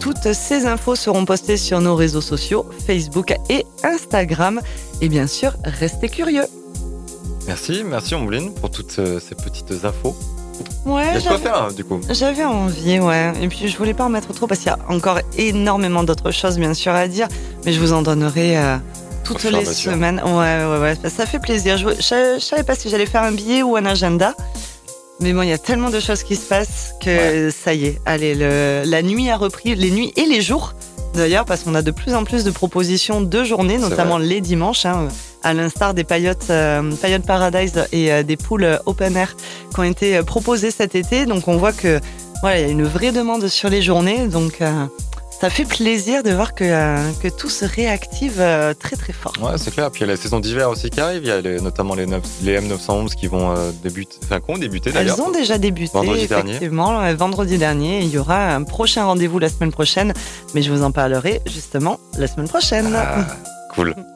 Toutes 0.00 0.32
ces 0.32 0.66
infos 0.66 0.94
seront 0.94 1.24
postées 1.24 1.56
sur 1.56 1.80
nos 1.80 1.96
réseaux 1.96 2.20
sociaux, 2.20 2.66
Facebook 2.86 3.34
et 3.48 3.66
Instagram. 3.82 4.60
Et 5.00 5.08
bien 5.08 5.26
sûr, 5.26 5.56
restez 5.64 6.08
curieux. 6.08 6.44
Merci, 7.46 7.82
merci 7.84 8.14
Ombline 8.14 8.52
pour 8.54 8.70
toutes 8.70 8.98
euh, 8.98 9.20
ces 9.20 9.34
petites 9.34 9.84
infos. 9.84 10.16
Ouais, 10.84 11.02
Il 11.02 11.14
y 11.14 11.18
a 11.18 11.20
quoi 11.20 11.20
j'avais- 11.20 11.42
faire, 11.42 11.72
du 11.72 11.84
coup. 11.84 12.00
J'avais 12.10 12.44
envie, 12.44 12.98
ouais. 12.98 13.32
Et 13.42 13.48
puis 13.48 13.68
je 13.68 13.76
voulais 13.76 13.94
pas 13.94 14.04
en 14.04 14.08
mettre 14.08 14.32
trop 14.32 14.46
parce 14.46 14.60
qu'il 14.60 14.68
y 14.70 14.74
a 14.74 14.78
encore 14.88 15.18
énormément 15.36 16.02
d'autres 16.02 16.30
choses 16.30 16.58
bien 16.58 16.74
sûr 16.74 16.92
à 16.92 17.08
dire, 17.08 17.28
mais 17.64 17.72
je 17.72 17.80
vous 17.80 17.92
en 17.92 18.02
donnerai 18.02 18.56
euh, 18.58 18.76
toutes 19.24 19.44
les 19.44 19.64
semaines. 19.64 20.20
Ouais, 20.24 20.64
ouais, 20.64 20.96
ouais. 21.02 21.10
Ça 21.10 21.26
fait 21.26 21.38
plaisir. 21.40 21.76
Je, 21.76 21.88
je, 21.90 22.36
je 22.38 22.44
savais 22.44 22.62
pas 22.62 22.74
si 22.74 22.88
j'allais 22.88 23.06
faire 23.06 23.22
un 23.22 23.32
billet 23.32 23.62
ou 23.62 23.76
un 23.76 23.84
agenda. 23.84 24.34
Mais 25.20 25.32
bon, 25.32 25.42
il 25.42 25.48
y 25.48 25.52
a 25.52 25.58
tellement 25.58 25.90
de 25.90 25.98
choses 26.00 26.22
qui 26.22 26.36
se 26.36 26.46
passent 26.46 26.94
que 27.02 27.50
ça 27.50 27.72
y 27.74 27.86
est. 27.86 28.00
Allez, 28.06 28.34
le- 28.34 28.82
la 28.84 29.02
nuit 29.02 29.30
a 29.30 29.36
repris, 29.36 29.74
les 29.74 29.90
nuits 29.90 30.12
et 30.16 30.26
les 30.26 30.40
jours 30.42 30.74
d'ailleurs, 31.16 31.44
parce 31.44 31.62
qu'on 31.62 31.74
a 31.74 31.82
de 31.82 31.90
plus 31.90 32.14
en 32.14 32.24
plus 32.24 32.44
de 32.44 32.50
propositions 32.50 33.20
de 33.20 33.44
journées, 33.44 33.78
notamment 33.78 34.18
les 34.18 34.40
dimanches, 34.40 34.86
hein, 34.86 35.08
à 35.42 35.54
l'instar 35.54 35.94
des 35.94 36.04
Payotte, 36.04 36.50
euh, 36.50 36.92
Paradise 37.26 37.86
et 37.92 38.12
euh, 38.12 38.22
des 38.22 38.36
poules 38.36 38.78
open 38.86 39.16
air 39.16 39.36
qui 39.72 39.80
ont 39.80 39.84
été 39.84 40.16
euh, 40.16 40.22
proposées 40.22 40.70
cet 40.70 40.94
été. 40.94 41.26
Donc 41.26 41.48
on 41.48 41.56
voit 41.56 41.72
que 41.72 42.00
voilà, 42.40 42.60
il 42.60 42.66
y 42.66 42.68
a 42.68 42.72
une 42.72 42.84
vraie 42.84 43.12
demande 43.12 43.48
sur 43.48 43.68
les 43.70 43.82
journées. 43.82 44.26
Donc 44.26 44.60
ça 45.40 45.50
fait 45.50 45.64
plaisir 45.64 46.22
de 46.22 46.30
voir 46.32 46.54
que, 46.54 46.64
euh, 46.64 46.96
que 47.22 47.28
tout 47.28 47.50
se 47.50 47.64
réactive 47.64 48.36
euh, 48.38 48.72
très 48.74 48.96
très 48.96 49.12
fort. 49.12 49.32
Ouais, 49.42 49.58
c'est 49.58 49.70
clair. 49.72 49.90
Puis 49.90 50.00
il 50.02 50.06
y 50.06 50.10
a 50.10 50.12
la 50.14 50.16
saison 50.20 50.40
d'hiver 50.40 50.70
aussi 50.70 50.88
qui 50.90 51.00
arrive. 51.00 51.22
Il 51.22 51.28
y 51.28 51.30
a 51.30 51.40
les- 51.40 51.60
notamment 51.60 51.94
les, 51.94 52.06
neuf- 52.06 52.22
les 52.42 52.58
M911 52.58 53.14
qui 53.14 53.26
vont 53.26 53.54
euh, 53.54 53.70
débuter, 53.82 54.16
enfin, 54.24 54.40
qui 54.40 54.50
ont 54.50 54.56
débuté 54.58 54.92
d'ailleurs. 54.92 55.16
Elles 55.18 55.22
ont 55.24 55.30
déjà 55.30 55.58
débuté, 55.58 55.90
Vendredi 55.92 56.26
dernier. 56.26 56.50
effectivement, 56.52 57.00
euh, 57.02 57.14
vendredi 57.14 57.58
dernier. 57.58 58.00
Il 58.00 58.08
y 58.10 58.18
aura 58.18 58.54
un 58.54 58.62
prochain 58.62 59.04
rendez-vous 59.04 59.38
la 59.38 59.48
semaine 59.50 59.72
prochaine, 59.72 60.14
mais 60.54 60.62
je 60.62 60.72
vous 60.72 60.82
en 60.82 60.90
parlerai 60.90 61.42
justement 61.46 61.98
la 62.16 62.26
semaine 62.26 62.48
prochaine. 62.48 62.94
Ah, 62.96 63.26
cool. 63.74 63.94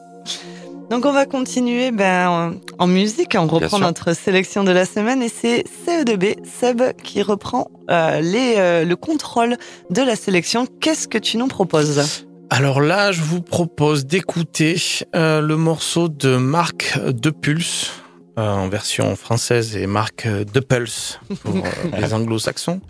Donc 0.91 1.05
on 1.05 1.13
va 1.13 1.25
continuer 1.25 1.91
ben, 1.91 2.59
en- 2.77 2.87
musique, 2.87 3.37
on 3.39 3.47
reprend 3.47 3.79
notre 3.79 4.13
sélection 4.13 4.65
de 4.65 4.71
la 4.71 4.85
semaine 4.85 5.23
et 5.23 5.29
c'est 5.29 5.63
CE2B, 5.87 6.35
Seb, 6.45 6.81
qui 7.01 7.21
reprend 7.21 7.71
euh, 7.89 8.19
les, 8.19 8.55
euh, 8.57 8.83
le 8.83 8.95
contrôle 8.97 9.55
de 9.89 10.01
la 10.01 10.17
sélection. 10.17 10.67
Qu'est-ce 10.81 11.07
que 11.07 11.17
tu 11.17 11.37
nous 11.37 11.47
proposes? 11.47 12.25
Alors 12.49 12.81
là, 12.81 13.13
je 13.13 13.21
vous 13.21 13.41
propose 13.41 14.05
d'écouter 14.05 14.75
euh, 15.15 15.39
le 15.39 15.55
morceau 15.55 16.09
de 16.09 16.35
Marc 16.35 16.99
De 17.07 17.29
Pulse, 17.29 17.91
euh, 18.37 18.41
en 18.49 18.67
version 18.67 19.15
française 19.15 19.77
et 19.77 19.87
Marc 19.87 20.27
De 20.27 20.59
Pulse 20.59 21.21
pour 21.45 21.55
euh, 21.55 21.61
les 22.01 22.13
anglo-saxons. 22.13 22.81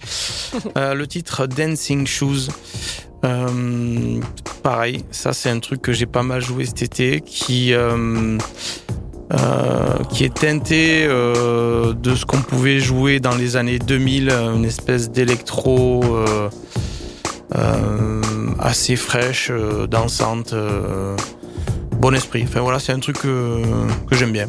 Euh, 0.75 0.95
le 0.95 1.05
titre 1.05 1.45
Dancing 1.45 2.07
Shoes. 2.07 2.47
Euh, 3.23 4.19
pareil, 4.63 5.03
ça 5.11 5.33
c'est 5.33 5.49
un 5.49 5.59
truc 5.59 5.81
que 5.81 5.93
j'ai 5.93 6.05
pas 6.05 6.23
mal 6.23 6.41
joué 6.41 6.65
cet 6.65 6.81
été, 6.81 7.21
qui 7.21 7.73
euh, 7.73 8.37
euh, 9.33 10.03
qui 10.11 10.23
est 10.23 10.33
teinté 10.33 11.05
de 11.07 12.15
ce 12.15 12.25
qu'on 12.25 12.41
pouvait 12.41 12.79
jouer 12.79 13.19
dans 13.19 13.35
les 13.35 13.55
années 13.55 13.79
2000, 13.79 14.29
une 14.29 14.65
espèce 14.65 15.11
d'électro. 15.11 16.03
assez 18.59 18.95
fraîche, 18.95 19.51
dansante, 19.89 20.53
bon 21.97 22.13
esprit. 22.13 22.43
Enfin 22.43 22.61
voilà, 22.61 22.79
c'est 22.79 22.93
un 22.93 22.99
truc 22.99 23.19
que, 23.19 23.61
que 24.09 24.15
j'aime 24.15 24.31
bien. 24.31 24.47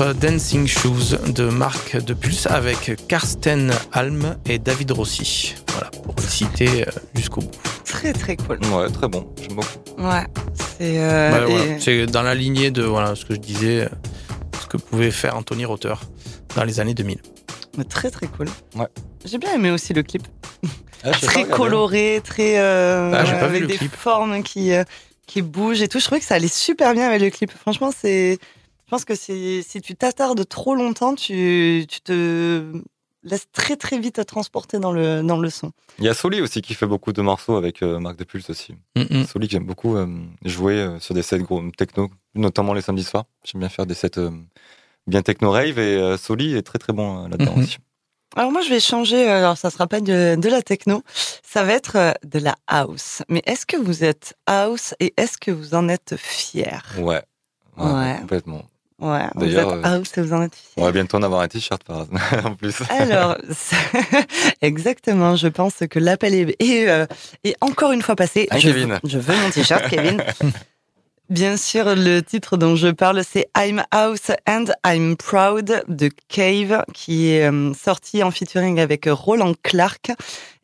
Titre 0.00 0.14
Dancing 0.14 0.66
Shoes 0.66 1.18
de 1.34 1.44
Marc 1.50 1.94
de 2.02 2.14
Pulse 2.14 2.46
avec 2.46 3.06
Karsten 3.06 3.70
Alm 3.92 4.34
et 4.46 4.58
David 4.58 4.92
Rossi. 4.92 5.54
Voilà, 5.72 5.90
pour 5.90 6.14
le 6.16 6.22
citer 6.22 6.86
euh, 6.88 6.90
jusqu'au 7.14 7.42
bout. 7.42 7.50
Très 7.84 8.14
très 8.14 8.36
cool. 8.36 8.58
Ouais, 8.72 8.88
très 8.90 9.08
bon. 9.08 9.30
J'aime 9.38 9.56
beaucoup. 9.56 9.68
Ouais. 9.98 10.24
C'est 10.78 10.98
euh, 10.98 11.30
Bah, 11.30 11.40
et- 11.42 11.52
voilà, 11.52 11.78
C'est 11.80 12.06
dans 12.06 12.22
la 12.22 12.34
lignée 12.34 12.70
de 12.70 12.82
voilà, 12.82 13.14
ce 13.14 13.26
que 13.26 13.34
je 13.34 13.40
disais, 13.40 13.80
euh, 13.82 13.88
ce 14.62 14.66
que 14.68 14.78
pouvait 14.78 15.10
faire 15.10 15.36
Anthony 15.36 15.66
Rother 15.66 15.96
dans 16.56 16.64
les 16.64 16.80
années 16.80 16.94
2000. 16.94 17.18
mais 17.76 17.84
très 17.84 18.10
très 18.10 18.26
cool. 18.26 18.46
Ouais. 18.76 18.86
J'ai 19.26 19.36
bien 19.36 19.52
aimé 19.54 19.70
aussi 19.70 19.92
le 19.92 20.02
clip. 20.02 20.26
Ah, 21.04 21.10
très 21.12 21.42
regardé. 21.42 21.50
coloré, 21.56 22.20
très 22.24 22.58
euh, 22.58 23.12
Ah, 23.14 23.24
j'ai 23.26 23.32
pas 23.32 23.38
vu 23.48 23.56
avec 23.56 23.60
le 23.62 23.66
des 23.66 23.76
clip. 23.76 23.94
formes 23.94 24.42
qui 24.42 24.72
euh, 24.72 24.82
qui 25.26 25.42
bougent 25.42 25.82
et 25.82 25.88
tout. 25.88 25.98
Je 25.98 26.04
trouvais 26.06 26.20
que 26.20 26.26
ça 26.26 26.36
allait 26.36 26.48
super 26.48 26.94
bien 26.94 27.06
avec 27.06 27.20
le 27.20 27.28
clip. 27.28 27.50
Franchement, 27.52 27.90
c'est. 27.94 28.38
Je 28.90 28.96
pense 28.96 29.04
que 29.04 29.14
si, 29.14 29.62
si 29.62 29.80
tu 29.80 29.94
t'attardes 29.94 30.44
trop 30.48 30.74
longtemps, 30.74 31.14
tu, 31.14 31.86
tu 31.88 32.00
te 32.00 32.72
laisses 33.22 33.46
très 33.52 33.76
très 33.76 34.00
vite 34.00 34.16
te 34.16 34.20
transporter 34.20 34.80
dans 34.80 34.90
le 34.90 35.22
dans 35.22 35.38
le 35.38 35.48
son. 35.48 35.70
Il 36.00 36.04
y 36.06 36.08
a 36.08 36.14
Soli 36.14 36.40
aussi 36.40 36.60
qui 36.60 36.74
fait 36.74 36.88
beaucoup 36.88 37.12
de 37.12 37.22
morceaux 37.22 37.54
avec 37.54 37.82
euh, 37.82 38.00
Marc 38.00 38.16
de 38.18 38.24
Pulse 38.24 38.50
aussi. 38.50 38.74
Mm, 38.96 39.02
mm. 39.20 39.26
Soli 39.26 39.46
que 39.46 39.52
j'aime 39.52 39.64
beaucoup 39.64 39.94
euh, 39.96 40.08
jouer 40.44 40.74
euh, 40.74 40.98
sur 40.98 41.14
des 41.14 41.22
sets 41.22 41.38
gros 41.38 41.62
techno, 41.78 42.10
notamment 42.34 42.74
les 42.74 42.80
samedis 42.80 43.04
soirs. 43.04 43.26
J'aime 43.44 43.60
bien 43.60 43.68
faire 43.68 43.86
des 43.86 43.94
sets 43.94 44.18
euh, 44.18 44.32
bien 45.06 45.22
techno 45.22 45.52
rave 45.52 45.78
et 45.78 45.94
euh, 45.94 46.16
Soli 46.16 46.56
est 46.56 46.62
très 46.62 46.80
très 46.80 46.92
bon 46.92 47.26
euh, 47.26 47.28
là-dedans 47.28 47.54
Mhm. 47.54 47.62
aussi. 47.62 47.78
Alors 48.34 48.50
moi, 48.50 48.60
je 48.62 48.70
vais 48.70 48.80
changer. 48.80 49.28
Alors 49.28 49.56
ça 49.56 49.70
sera 49.70 49.86
pas 49.86 50.00
de, 50.00 50.34
de 50.34 50.48
la 50.48 50.62
techno, 50.62 51.04
ça 51.44 51.62
va 51.62 51.74
être 51.74 52.16
de 52.24 52.40
la 52.40 52.56
house. 52.66 53.22
Mais 53.28 53.42
est-ce 53.46 53.66
que 53.66 53.76
vous 53.76 54.02
êtes 54.02 54.34
house 54.46 54.94
et 54.98 55.14
est-ce 55.16 55.38
que 55.38 55.52
vous 55.52 55.74
en 55.74 55.88
êtes 55.88 56.16
fier? 56.16 56.82
Ouais. 56.98 57.22
Ouais. 57.76 58.16
Complètement. 58.20 58.62
Ouais. 59.00 59.24
Vous 59.34 59.44
êtes 59.44 59.52
D'ailleurs, 59.54 59.72
euh, 59.72 59.82
house 59.82 60.10
et 60.16 60.20
vous 60.22 60.32
en 60.34 60.42
êtes 60.42 60.52
On 60.76 60.84
va 60.84 60.92
bientôt 60.92 61.16
en 61.16 61.22
avoir 61.22 61.40
un 61.40 61.48
t-shirt 61.48 61.82
par 61.84 62.06
en 62.44 62.54
plus. 62.54 62.74
Alors, 62.90 63.36
exactement, 64.62 65.36
je 65.36 65.48
pense 65.48 65.74
que 65.88 65.98
l'appel 65.98 66.34
est, 66.34 66.56
est, 66.62 66.88
euh, 66.88 67.06
est 67.44 67.56
encore 67.60 67.92
une 67.92 68.02
fois 68.02 68.16
passé. 68.16 68.46
Ah, 68.50 68.58
je, 68.58 68.68
Kevin. 68.70 68.92
veux- 68.92 68.98
je 69.08 69.18
veux 69.18 69.36
mon 69.36 69.50
t-shirt, 69.50 69.88
Kevin. 69.88 70.22
Bien 71.28 71.56
sûr, 71.56 71.84
le 71.94 72.20
titre 72.22 72.56
dont 72.56 72.74
je 72.74 72.88
parle, 72.88 73.22
c'est 73.22 73.48
I'm 73.56 73.84
House 73.92 74.32
and 74.48 74.64
I'm 74.84 75.16
Proud 75.16 75.84
de 75.86 76.10
Cave, 76.28 76.82
qui 76.92 77.28
est 77.30 77.48
euh, 77.48 77.72
sorti 77.72 78.24
en 78.24 78.32
featuring 78.32 78.80
avec 78.80 79.04
Roland 79.08 79.54
Clark 79.62 80.10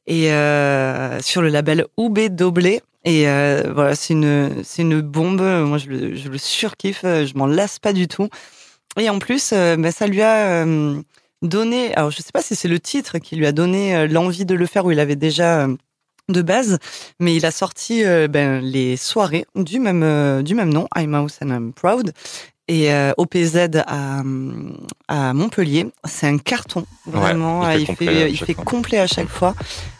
et 0.08 0.32
euh, 0.32 1.20
sur 1.20 1.40
le 1.40 1.48
label 1.50 1.86
UB 1.98 2.18
Doblé. 2.34 2.82
Et 3.06 3.26
euh, 3.28 3.72
voilà, 3.74 3.94
c'est 3.94 4.12
une, 4.12 4.62
c'est 4.62 4.82
une 4.82 5.00
bombe. 5.00 5.40
Moi, 5.40 5.78
je 5.78 5.88
le, 5.88 6.14
je 6.14 6.28
le 6.28 6.36
surkiffe. 6.36 7.02
Je 7.02 7.38
m'en 7.38 7.46
lasse 7.46 7.78
pas 7.78 7.94
du 7.94 8.08
tout. 8.08 8.28
Et 8.98 9.10
en 9.10 9.18
plus, 9.18 9.50
euh, 9.52 9.76
ben, 9.76 9.92
ça 9.92 10.06
lui 10.06 10.22
a 10.22 10.64
euh, 10.64 11.00
donné. 11.42 11.94
Alors, 11.94 12.10
je 12.10 12.18
sais 12.18 12.32
pas 12.32 12.42
si 12.42 12.56
c'est 12.56 12.68
le 12.68 12.80
titre 12.80 13.18
qui 13.18 13.36
lui 13.36 13.46
a 13.46 13.52
donné 13.52 13.94
euh, 13.94 14.06
l'envie 14.06 14.46
de 14.46 14.54
le 14.54 14.66
faire 14.66 14.86
ou 14.86 14.90
il 14.90 15.00
avait 15.00 15.16
déjà 15.16 15.68
de 16.28 16.42
base, 16.42 16.78
mais 17.20 17.36
il 17.36 17.46
a 17.46 17.52
sorti 17.52 18.02
ben, 18.02 18.60
les 18.60 18.96
soirées 18.96 19.46
du 19.54 19.78
même 19.78 20.42
du 20.42 20.56
même 20.56 20.72
nom, 20.72 20.88
I'm 20.96 21.14
House 21.14 21.38
and 21.40 21.50
I'm 21.50 21.72
Proud. 21.72 22.12
Et 22.68 22.92
euh, 22.92 23.12
OPZ 23.16 23.58
à, 23.86 24.22
à 25.06 25.32
Montpellier, 25.34 25.86
c'est 26.04 26.26
un 26.26 26.38
carton 26.38 26.84
vraiment. 27.06 27.70
il 27.70 27.86
fait 27.86 27.92
il 27.92 27.96
complet 27.96 28.06
fait, 28.06 28.30
il 28.32 28.54
fois. 28.54 28.64
complet 28.64 28.98
à 28.98 29.06
chaque 29.06 29.28
fois. 29.28 29.54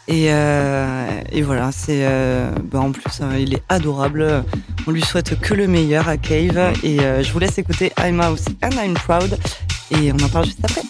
Et, 0.09 0.27
euh, 0.33 1.07
et 1.31 1.41
voilà, 1.43 1.71
c'est 1.71 2.05
euh, 2.05 2.51
ben, 2.63 2.79
en 2.79 2.91
plus 2.91 3.03
euh, 3.21 3.39
il 3.39 3.53
est 3.53 3.63
adorable. 3.69 4.43
On 4.85 4.91
lui 4.91 5.01
souhaite 5.01 5.39
que 5.39 5.53
le 5.53 5.67
meilleur 5.67 6.09
à 6.09 6.17
Cave. 6.17 6.73
Et 6.83 6.99
euh, 6.99 7.23
je 7.23 7.31
vous 7.31 7.39
laisse 7.39 7.57
écouter 7.57 7.93
I'm 7.97 8.19
House 8.19 8.45
and 8.61 8.71
I'm 8.83 8.95
Proud. 8.95 9.39
Et 9.91 10.11
on 10.11 10.17
en 10.23 10.27
parle 10.27 10.45
juste 10.45 10.59
après. 10.63 10.81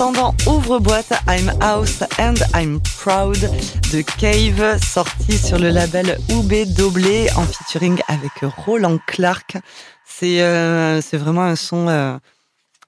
Dans 0.00 0.34
Ouvre-boîte, 0.46 1.12
I'm 1.28 1.52
House 1.60 2.02
and 2.18 2.36
I'm 2.54 2.80
Proud 3.02 3.36
de 3.92 4.00
Cave, 4.18 4.82
sorti 4.82 5.36
sur 5.36 5.58
le 5.58 5.68
label 5.68 6.16
UB 6.30 6.74
Doblé 6.74 7.28
en 7.36 7.42
featuring 7.42 8.00
avec 8.08 8.32
Roland 8.64 8.96
Clark. 9.06 9.58
C'est 10.06 10.40
euh, 10.40 11.02
vraiment 11.12 11.42
un 11.42 11.54
son 11.54 11.88
euh, 11.88 12.16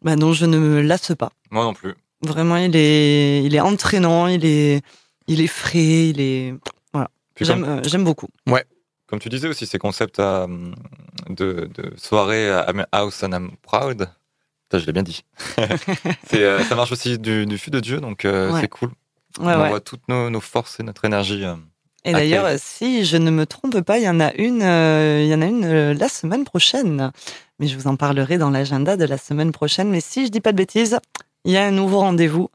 bah, 0.00 0.16
dont 0.16 0.32
je 0.32 0.46
ne 0.46 0.56
me 0.56 0.80
lasse 0.80 1.12
pas. 1.14 1.32
Moi 1.50 1.64
non 1.64 1.74
plus. 1.74 1.94
Vraiment, 2.22 2.56
il 2.56 2.74
est, 2.74 3.44
il 3.44 3.54
est 3.54 3.60
entraînant, 3.60 4.26
il 4.26 4.46
est, 4.46 4.80
il 5.26 5.42
est 5.42 5.48
frais, 5.48 6.08
il 6.08 6.18
est. 6.18 6.54
Voilà. 6.94 7.10
Puis 7.34 7.44
J'aime 7.44 7.60
comme, 7.60 7.78
euh, 7.78 7.82
j'aime 7.84 8.04
beaucoup. 8.04 8.28
comme 9.06 9.18
tu 9.20 9.28
disais 9.28 9.48
aussi, 9.48 9.66
ces 9.66 9.78
concepts 9.78 10.18
de, 10.18 10.48
de 11.28 11.92
soirée 11.98 12.48
I'm 12.68 12.86
House 12.90 13.22
and 13.22 13.32
I'm 13.32 13.50
Proud. 13.60 14.08
Je 14.78 14.86
l'ai 14.86 14.92
bien 14.92 15.02
dit. 15.02 15.24
Euh, 16.34 16.62
ça 16.64 16.74
marche 16.74 16.92
aussi 16.92 17.18
du, 17.18 17.46
du 17.46 17.58
fût 17.58 17.70
de 17.70 17.80
Dieu, 17.80 18.00
donc 18.00 18.24
euh, 18.24 18.50
Ouais. 18.52 18.60
c'est 18.62 18.68
cool. 18.68 18.88
Ouais, 18.88 18.94
On 19.40 19.46
ouais. 19.46 19.54
envoie 19.54 19.80
toutes 19.80 20.06
nos, 20.08 20.30
nos 20.30 20.40
forces 20.40 20.80
et 20.80 20.82
notre 20.82 21.04
énergie. 21.04 21.44
euh. 21.44 21.54
Et 22.04 22.12
d'ailleurs, 22.12 22.48
si 22.58 23.04
je 23.04 23.16
ne 23.16 23.30
me 23.30 23.46
trompe 23.46 23.80
pas, 23.82 23.98
il 23.98 24.04
y 24.04 24.08
en 24.08 24.18
a 24.18 24.32
une, 24.34 24.62
euh, 24.62 25.22
il 25.22 25.28
y 25.28 25.34
en 25.34 25.40
a 25.42 25.46
une 25.46 25.64
euh, 25.64 25.94
la 25.94 26.08
semaine 26.08 26.44
prochaine. 26.44 27.12
Mais 27.60 27.68
je 27.68 27.76
vous 27.78 27.86
en 27.86 27.94
parlerai 27.96 28.38
dans 28.38 28.50
l'agenda 28.50 28.96
de 28.96 29.04
la 29.04 29.18
semaine 29.18 29.52
prochaine. 29.52 29.88
Mais 29.88 30.00
si 30.00 30.26
je 30.26 30.30
dis 30.30 30.40
pas 30.40 30.50
de 30.52 30.56
bêtises, 30.56 30.98
il 31.44 31.52
y 31.52 31.56
a 31.56 31.64
un 31.64 31.70
nouveau 31.70 32.00
rendez-vous 32.00 32.48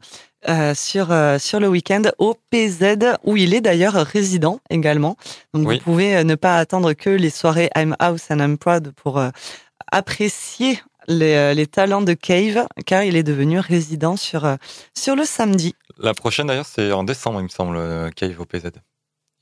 euh, 0.50 0.74
sur 0.76 1.12
euh, 1.12 1.40
sur 1.40 1.60
le 1.62 1.70
week-end 1.70 2.02
au 2.18 2.36
PZ 2.50 3.16
où 3.24 3.38
il 3.38 3.54
est 3.54 3.62
d'ailleurs 3.62 3.94
résident 3.94 4.60
également. 4.70 5.16
Donc 5.54 5.68
Oui. 5.68 5.78
vous 5.78 5.84
pouvez 5.84 6.18
euh, 6.18 6.24
ne 6.26 6.36
pas 6.36 6.58
attendre 6.58 6.92
que 6.94 7.10
les 7.10 7.30
soirées 7.30 7.70
I'm 7.76 7.96
House 8.00 8.30
and 8.30 8.40
I'm 8.40 8.58
Proud 8.58 8.92
pour 9.02 9.18
euh, 9.18 9.30
apprécier 9.92 10.80
les, 11.08 11.34
euh, 11.36 11.54
les 11.54 11.68
talents 11.68 12.02
de 12.02 12.14
Cave, 12.14 12.68
car 12.86 13.04
il 13.04 13.16
est 13.16 13.24
devenu 13.24 13.60
résident 13.60 14.16
sur 14.18 14.46
euh, 14.46 14.56
sur 14.94 15.16
le 15.16 15.26
samedi. 15.26 15.74
La 15.98 16.14
prochaine 16.14 16.48
d'ailleurs, 16.48 16.66
c'est 16.66 16.92
en 16.92 17.04
décembre, 17.04 17.40
il 17.40 17.44
me 17.44 17.50
semble, 17.50 17.78
euh, 17.78 18.10
Cave 18.12 18.40
au 18.40 18.46
PZ. 18.46 18.66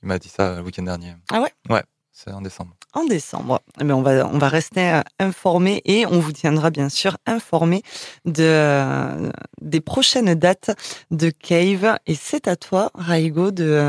Il 0.02 0.08
m'a 0.08 0.18
dit 0.18 0.28
ça 0.28 0.56
le 0.56 0.62
week-end 0.62 0.82
dernier. 0.82 1.14
Ah 1.32 1.40
ouais? 1.40 1.52
Ouais, 1.68 1.82
c'est 2.12 2.30
en 2.30 2.40
décembre. 2.40 2.76
en 2.92 3.04
décembre. 3.04 3.60
Eh 3.80 3.84
bien, 3.84 3.96
on 3.96 4.02
va 4.02 4.26
on 4.26 4.38
va 4.38 4.48
rester 4.48 5.00
informé 5.18 5.82
et 5.84 6.06
on 6.06 6.20
vous 6.20 6.32
tiendra 6.32 6.70
bien 6.70 6.88
sûr 6.88 7.16
informé 7.26 7.82
de 8.24 9.30
des 9.60 9.80
prochaines 9.80 10.34
dates 10.34 10.70
de 11.10 11.30
Cave. 11.30 11.98
Et 12.06 12.14
c'est 12.14 12.46
à 12.48 12.56
toi, 12.56 12.90
Raigo, 12.94 13.50
de 13.50 13.80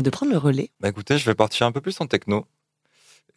de 0.00 0.10
prendre 0.10 0.30
le 0.32 0.38
relais. 0.38 0.70
Bah 0.80 0.88
écoutez, 0.88 1.18
je 1.18 1.24
vais 1.26 1.34
partir 1.34 1.66
un 1.66 1.72
peu 1.72 1.80
plus 1.80 2.00
en 2.00 2.06
techno. 2.06 2.46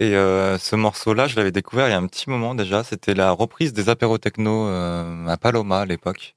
Et 0.02 0.16
euh, 0.16 0.58
ce 0.58 0.76
morceau-là, 0.76 1.28
je 1.28 1.36
l'avais 1.36 1.52
découvert 1.52 1.88
il 1.88 1.92
y 1.92 1.94
a 1.94 1.98
un 1.98 2.08
petit 2.08 2.28
moment 2.28 2.56
déjà. 2.56 2.84
C'était 2.84 3.14
la 3.14 3.30
reprise 3.30 3.72
des 3.72 3.88
apéros 3.88 4.18
techno 4.18 4.68
euh, 4.68 5.28
à 5.28 5.38
Paloma 5.38 5.82
à 5.82 5.86
l'époque. 5.86 6.36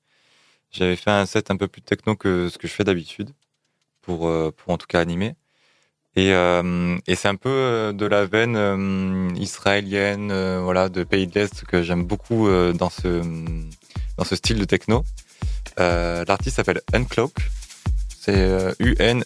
J'avais 0.70 0.96
fait 0.96 1.10
un 1.10 1.24
set 1.24 1.50
un 1.50 1.56
peu 1.56 1.66
plus 1.66 1.80
techno 1.80 2.14
que 2.14 2.50
ce 2.50 2.58
que 2.58 2.68
je 2.68 2.74
fais 2.74 2.84
d'habitude, 2.84 3.30
pour, 4.02 4.28
euh, 4.28 4.52
pour 4.54 4.74
en 4.74 4.76
tout 4.76 4.86
cas 4.86 5.00
animer. 5.00 5.34
Et, 6.14 6.34
euh, 6.34 6.98
c'est 7.08 7.28
un 7.28 7.36
peu 7.36 7.94
de 7.94 8.04
la 8.04 8.26
veine 8.26 9.32
israélienne, 9.36 10.30
voilà, 10.58 10.90
de 10.90 11.02
pays 11.02 11.26
de 11.26 11.34
l'Est 11.34 11.64
que 11.64 11.82
j'aime 11.82 12.04
beaucoup 12.04 12.46
dans 12.74 12.90
ce 12.90 13.22
dans 14.18 14.24
ce 14.24 14.36
style 14.36 14.58
de 14.58 14.66
techno. 14.66 15.04
L'artiste 15.78 16.56
s'appelle 16.56 16.82
Uncloak. 16.92 17.32
C'est 18.24 18.36
euh, 18.36 18.72
U-N-C-L-2-O-K. 18.78 19.24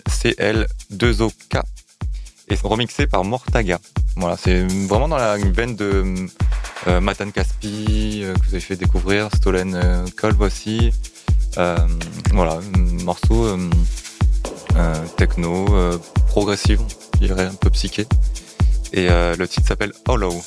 Et 2.49 2.57
remixé 2.64 3.07
par 3.07 3.22
Mortaga. 3.22 3.78
Voilà, 4.19 4.37
c'est 4.37 4.64
vraiment 4.89 5.07
dans 5.07 5.16
la 5.16 5.37
veine 5.37 5.77
de 5.77 6.05
euh, 6.89 7.01
Matan 7.01 7.31
Caspi, 7.31 8.23
euh, 8.25 8.35
que 8.35 8.41
vous 8.47 8.55
avez 8.55 8.61
fait 8.61 8.75
découvrir, 8.75 9.29
Stolen 9.37 9.75
euh, 9.77 10.05
Kolb 10.16 10.41
aussi. 10.41 10.91
Voilà, 12.33 12.59
morceau 13.05 13.57
techno, 15.16 15.66
progressif, 16.29 16.79
je 17.14 17.27
dirais 17.27 17.47
un 17.47 17.55
peu 17.55 17.71
psyché. 17.71 18.07
Et 18.93 19.09
le 19.09 19.45
titre 19.47 19.66
s'appelle. 19.66 19.93
Hollow, 20.07 20.41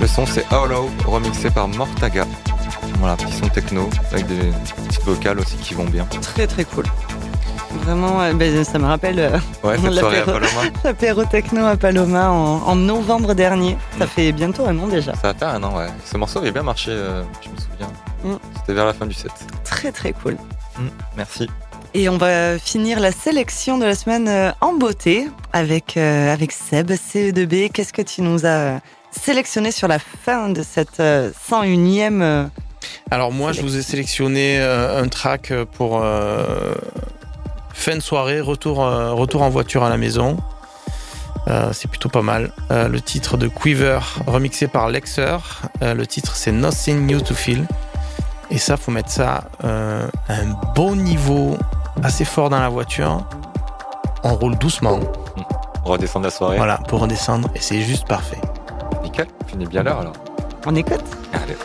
Le 0.00 0.06
son 0.08 0.26
c'est 0.26 0.44
Hollow, 0.52 0.90
remixé 1.06 1.48
par 1.50 1.68
Mortaga. 1.68 2.26
Voilà, 2.98 3.14
petit 3.16 3.32
son 3.32 3.46
techno, 3.48 3.88
avec 4.10 4.26
des 4.26 4.50
petites 4.88 5.04
vocales 5.04 5.38
aussi 5.38 5.54
qui 5.58 5.74
vont 5.74 5.84
bien. 5.84 6.04
Très 6.20 6.46
très 6.48 6.64
cool. 6.64 6.84
Vraiment, 7.84 8.20
euh, 8.20 8.32
ben, 8.32 8.64
ça 8.64 8.78
me 8.80 8.86
rappelle 8.86 9.18
euh, 9.20 9.38
Ouais, 9.62 9.76
L'apéro. 10.84 11.24
Techno 11.30 11.64
à 11.66 11.76
Paloma 11.76 12.30
en, 12.30 12.62
en 12.66 12.74
novembre 12.74 13.34
dernier. 13.34 13.76
Ça 13.98 14.06
Mm. 14.06 14.08
fait 14.08 14.32
bientôt 14.32 14.66
un 14.66 14.76
an 14.80 14.88
déjà. 14.88 15.14
ça 15.14 15.32
faire 15.34 15.48
un 15.50 15.62
an, 15.62 15.76
ouais. 15.76 15.86
Ce 16.04 16.16
morceau 16.16 16.40
avait 16.40 16.50
bien 16.52 16.62
marché, 16.64 16.90
euh, 16.90 17.22
je 17.42 17.48
me 17.48 17.56
souviens. 17.56 17.92
Mm. 18.24 18.38
C'était 18.58 18.74
vers 18.74 18.86
la 18.86 18.92
fin 18.92 19.06
du 19.06 19.14
set. 19.14 19.30
Très 19.64 19.92
très 19.92 20.12
cool. 20.14 20.36
Mm, 20.78 20.82
Merci. 21.16 21.48
Et 21.94 22.08
on 22.08 22.16
va 22.18 22.58
finir 22.58 22.98
la 22.98 23.12
sélection 23.12 23.78
de 23.78 23.84
la 23.84 23.94
semaine 23.94 24.26
euh, 24.28 24.50
en 24.60 24.72
beauté 24.74 25.28
avec, 25.52 25.96
euh, 25.96 26.32
avec 26.32 26.50
Seb, 26.50 26.90
CE2B. 26.90 27.70
Qu'est-ce 27.70 27.92
que 27.92 28.02
tu 28.02 28.22
nous 28.22 28.44
as 28.46 28.80
sélectionné 29.12 29.70
sur 29.72 29.88
la 29.88 29.98
fin 29.98 30.48
de 30.48 30.62
cette 30.62 31.00
euh, 31.00 31.30
101e 31.50 32.22
euh, 32.22 32.46
Alors 33.10 33.32
moi, 33.32 33.52
je 33.52 33.62
vous 33.62 33.76
ai 33.76 33.82
sélectionné 33.82 34.58
euh, 34.60 35.02
un 35.02 35.08
track 35.08 35.52
pour 35.76 36.00
euh, 36.02 36.74
fin 37.74 37.94
de 37.96 38.00
soirée, 38.00 38.40
retour, 38.40 38.84
euh, 38.84 39.12
retour 39.12 39.42
en 39.42 39.50
voiture 39.50 39.84
à 39.84 39.90
la 39.90 39.96
maison. 39.96 40.36
Euh, 41.48 41.70
c'est 41.72 41.88
plutôt 41.88 42.08
pas 42.08 42.22
mal. 42.22 42.52
Euh, 42.70 42.88
le 42.88 43.00
titre 43.00 43.36
de 43.36 43.48
Quiver, 43.48 43.98
remixé 44.26 44.68
par 44.68 44.88
Lexer. 44.88 45.36
Euh, 45.82 45.92
le 45.94 46.06
titre, 46.06 46.36
c'est 46.36 46.52
Nothing 46.52 47.06
New 47.06 47.20
to 47.20 47.34
Feel. 47.34 47.66
Et 48.50 48.58
ça, 48.58 48.76
faut 48.76 48.92
mettre 48.92 49.10
ça 49.10 49.44
euh, 49.64 50.06
à 50.28 50.34
un 50.34 50.54
bon 50.74 50.94
niveau, 50.94 51.56
assez 52.04 52.24
fort 52.24 52.48
dans 52.50 52.60
la 52.60 52.68
voiture. 52.68 53.26
On 54.24 54.34
roule 54.34 54.56
doucement, 54.56 55.00
On 55.84 55.90
va 55.90 55.98
descendre 55.98 56.26
la 56.26 56.30
soirée. 56.30 56.56
voilà, 56.58 56.76
pour 56.86 57.00
redescendre. 57.00 57.48
Et 57.56 57.60
c'est 57.60 57.80
juste 57.80 58.06
parfait. 58.06 58.38
Nickel, 59.02 59.26
finis 59.46 59.66
bien 59.66 59.82
l'heure 59.82 59.98
alors. 60.00 60.14
On 60.66 60.74
écoute 60.74 61.02
Allez. 61.32 61.56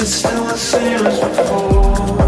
Is 0.00 0.08
it 0.08 0.28
still 0.28 0.44
the 0.44 0.56
same 0.56 1.06
as 1.06 1.20
before? 1.20 2.19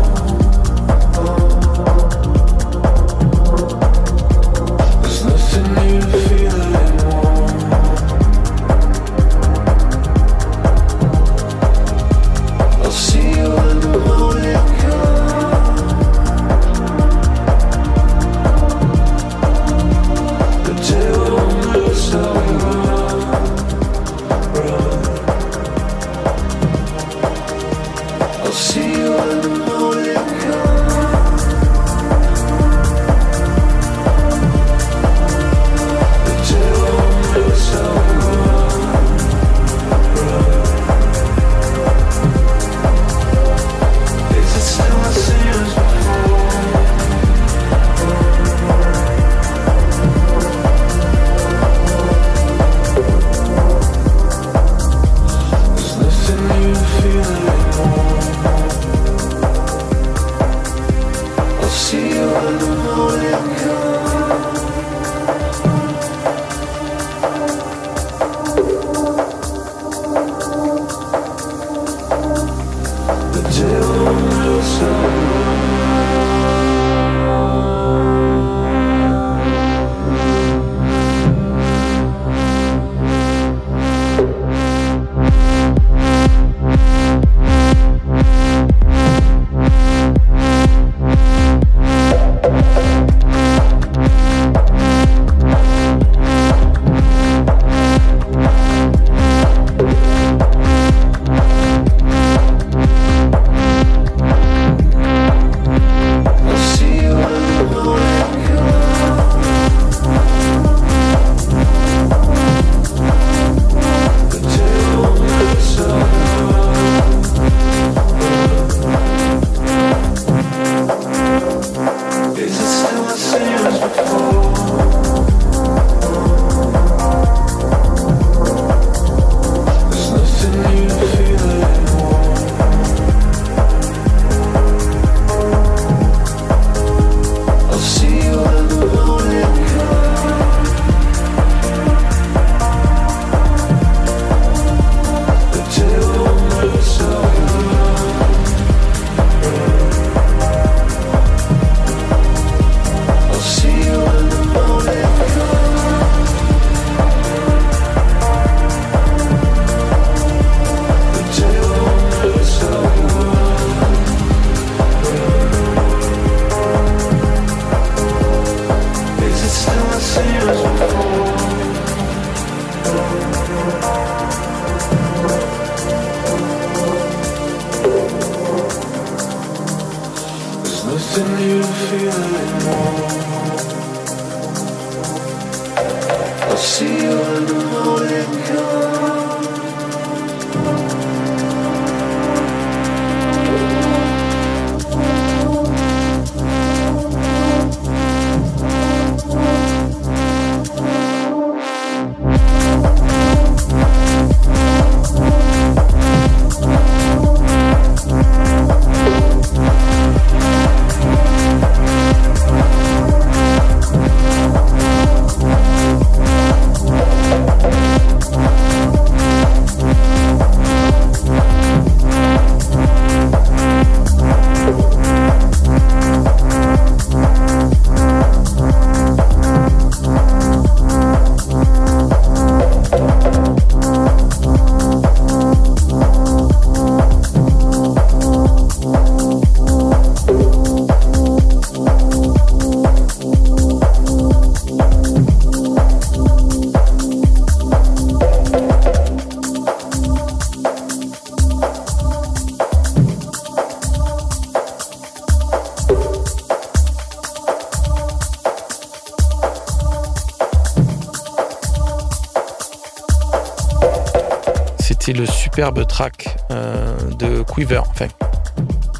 Superbe 265.55 265.87
track 265.87 266.35
euh, 266.51 266.97
de 267.19 267.43
Quiver. 267.43 267.83
Enfin, 267.91 268.07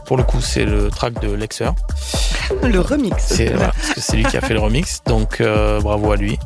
pour 0.05 0.19
le 0.19 0.23
coup, 0.23 0.41
c'est 0.43 0.67
le 0.67 0.91
track 0.91 1.19
de 1.23 1.33
Lexer. 1.33 1.71
Le 2.63 2.81
remix. 2.81 3.17
C'est 3.25 3.49
voilà, 3.55 3.73
lui 4.13 4.25
qui 4.25 4.37
a 4.37 4.43
fait 4.43 4.53
le 4.53 4.61
remix, 4.61 5.01
donc 5.07 5.41
euh, 5.41 5.81
bravo 5.81 6.13
à 6.13 6.17
lui. 6.17 6.39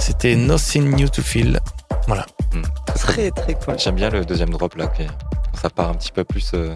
C'était 0.00 0.34
Nothing 0.34 0.96
New 0.96 1.08
to 1.08 1.22
Feel. 1.22 1.60
Voilà. 2.08 2.26
Hmm, 2.52 2.62
très, 2.96 3.30
Très 3.30 3.54
cool. 3.54 3.78
J'aime 3.78 3.94
bien 3.94 4.10
le 4.10 4.24
deuxième 4.24 4.50
drop 4.50 4.74
là, 4.74 4.88
qui- 4.88 5.06
ça 5.54 5.70
part 5.70 5.90
un 5.90 5.94
petit 5.94 6.10
peu 6.10 6.24
plus. 6.24 6.50
euh, 6.54 6.74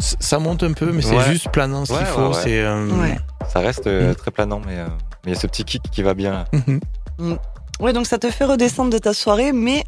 Ça 0.00 0.40
monte 0.40 0.64
un 0.64 0.72
peu, 0.72 0.90
mais 0.90 1.02
c'est 1.02 1.16
Ouais. 1.16 1.24
juste 1.30 1.48
planant 1.50 1.84
ce 1.84 1.92
qu'il 1.92 2.06
faut. 2.06 2.22
ouais, 2.22 2.26
ouais. 2.28 2.40
C'est 2.42 2.60
euh, 2.64 2.88
Ouais. 3.00 3.16
ça 3.48 3.60
reste 3.60 3.86
euh, 3.86 4.10
Mm. 4.10 4.14
très 4.16 4.30
planant, 4.32 4.60
mais 4.66 4.78
euh, 4.78 4.86
mais 5.24 5.30
il 5.30 5.34
y 5.34 5.36
a 5.36 5.40
ce 5.40 5.46
petit 5.46 5.64
kick 5.64 5.82
qui 5.92 6.02
va 6.02 6.14
bien. 6.14 6.44
mhm. 6.52 7.38
Ouais, 7.80 7.92
donc 7.92 8.06
ça 8.08 8.18
te 8.18 8.28
fait 8.30 8.44
redescendre 8.44 8.90
de 8.90 8.98
ta 8.98 9.12
soirée, 9.14 9.52
mais 9.52 9.84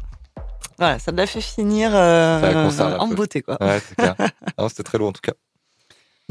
voilà, 0.81 0.97
ça 0.97 1.11
la 1.11 1.27
fait 1.27 1.41
finir 1.41 1.91
euh, 1.93 2.97
en 2.97 3.07
beauté, 3.09 3.43
quoi. 3.43 3.55
Ouais, 3.61 3.79
c'est 3.87 3.93
clair. 3.95 4.15
Non, 4.57 4.67
C'était 4.67 4.81
très 4.81 4.97
lourd 4.97 5.09
en 5.09 5.11
tout 5.11 5.21
cas. 5.21 5.33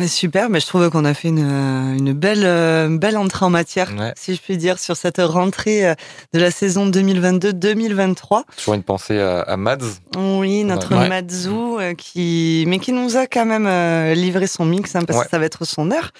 Super, 0.09 0.48
mais 0.51 0.61
je 0.61 0.66
trouve 0.66 0.88
qu'on 0.90 1.05
a 1.05 1.14
fait 1.14 1.28
une, 1.28 1.44
euh, 1.44 1.96
une 1.98 2.12
belle, 2.12 2.44
euh, 2.44 2.88
belle 2.98 3.16
entrée 3.16 3.44
en 3.44 3.51
matière, 3.51 3.92
Ouais. 3.98 4.12
si 4.16 4.34
je 4.34 4.40
puis 4.40 4.57
dire, 4.57 4.78
sur 4.78 4.96
cette 4.96 5.18
rentrée 5.18 5.86
euh, 5.88 5.94
de 6.32 6.38
la 6.40 6.51
saison 6.51 6.86
2022-2023. 6.88 8.44
Toujours 8.57 8.74
une 8.74 8.82
pensée 8.82 9.18
à, 9.20 9.40
à 9.42 9.57
Mads. 9.57 9.78
Oui, 10.16 10.64
notre 10.64 10.94
Ouais. 10.96 11.09
Euh, 11.80 11.94
qui, 11.94 12.64
mais 12.66 12.78
qui 12.78 12.92
nous 12.92 13.16
a 13.16 13.26
quand 13.26 13.46
même 13.46 13.66
livré 14.14 14.46
son 14.46 14.64
mix, 14.64 14.94
hein, 14.96 15.03
parce 15.07 15.18
Ouais. 15.18 15.24
que 15.24 15.30
ça 15.30 15.38
va 15.38 15.44
être 15.44 15.64
son 15.64 15.90
heure. 15.90 16.11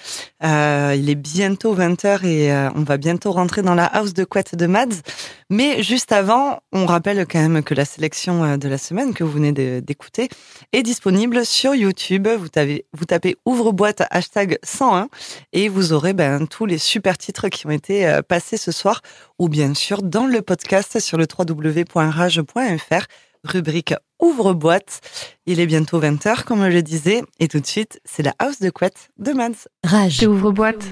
Euh, 0.43 0.95
il 0.97 1.09
est 1.09 1.15
bientôt 1.15 1.75
20h 1.75 2.25
et 2.25 2.51
euh, 2.51 2.69
on 2.75 2.83
va 2.83 2.97
bientôt 2.97 3.31
rentrer 3.31 3.61
dans 3.61 3.75
la 3.75 3.85
house 3.85 4.13
de 4.13 4.23
couette 4.23 4.55
de 4.55 4.65
Mads. 4.67 5.01
Mais 5.49 5.83
juste 5.83 6.11
avant, 6.11 6.59
on 6.71 6.85
rappelle 6.85 7.25
quand 7.29 7.39
même 7.39 7.61
que 7.63 7.73
la 7.73 7.85
sélection 7.85 8.57
de 8.57 8.67
la 8.69 8.77
semaine 8.77 9.13
que 9.13 9.23
vous 9.23 9.31
venez 9.31 9.51
d'écouter 9.81 10.29
est 10.71 10.83
disponible 10.83 11.45
sur 11.45 11.75
YouTube. 11.75 12.27
Vous 12.39 12.47
tapez, 12.47 12.85
vous 12.93 13.05
tapez 13.05 13.35
ouvre-boîte 13.71 14.03
hashtag 14.11 14.57
101 14.63 15.07
et 15.53 15.69
vous 15.69 15.93
aurez 15.93 16.11
ben, 16.11 16.45
tous 16.45 16.65
les 16.65 16.77
super 16.77 17.17
titres 17.17 17.47
qui 17.47 17.65
ont 17.67 17.71
été 17.71 18.05
euh, 18.05 18.21
passés 18.21 18.57
ce 18.57 18.73
soir 18.73 19.01
ou 19.39 19.47
bien 19.47 19.73
sûr 19.73 20.03
dans 20.03 20.25
le 20.25 20.41
podcast 20.41 20.99
sur 20.99 21.17
le 21.17 21.25
www.rage.fr 21.25 23.05
rubrique 23.45 23.93
ouvre-boîte. 24.19 24.99
Il 25.45 25.61
est 25.61 25.67
bientôt 25.67 26.01
20h, 26.01 26.43
comme 26.43 26.65
je 26.65 26.75
le 26.75 26.81
disais, 26.81 27.23
et 27.39 27.47
tout 27.47 27.61
de 27.61 27.65
suite, 27.65 28.01
c'est 28.03 28.23
la 28.23 28.33
house 28.39 28.59
de 28.59 28.69
couette 28.69 29.09
de 29.17 29.31
Mads. 29.31 29.69
Rage. 29.85 30.21
Ouvre 30.27 30.51
boîte. 30.51 30.91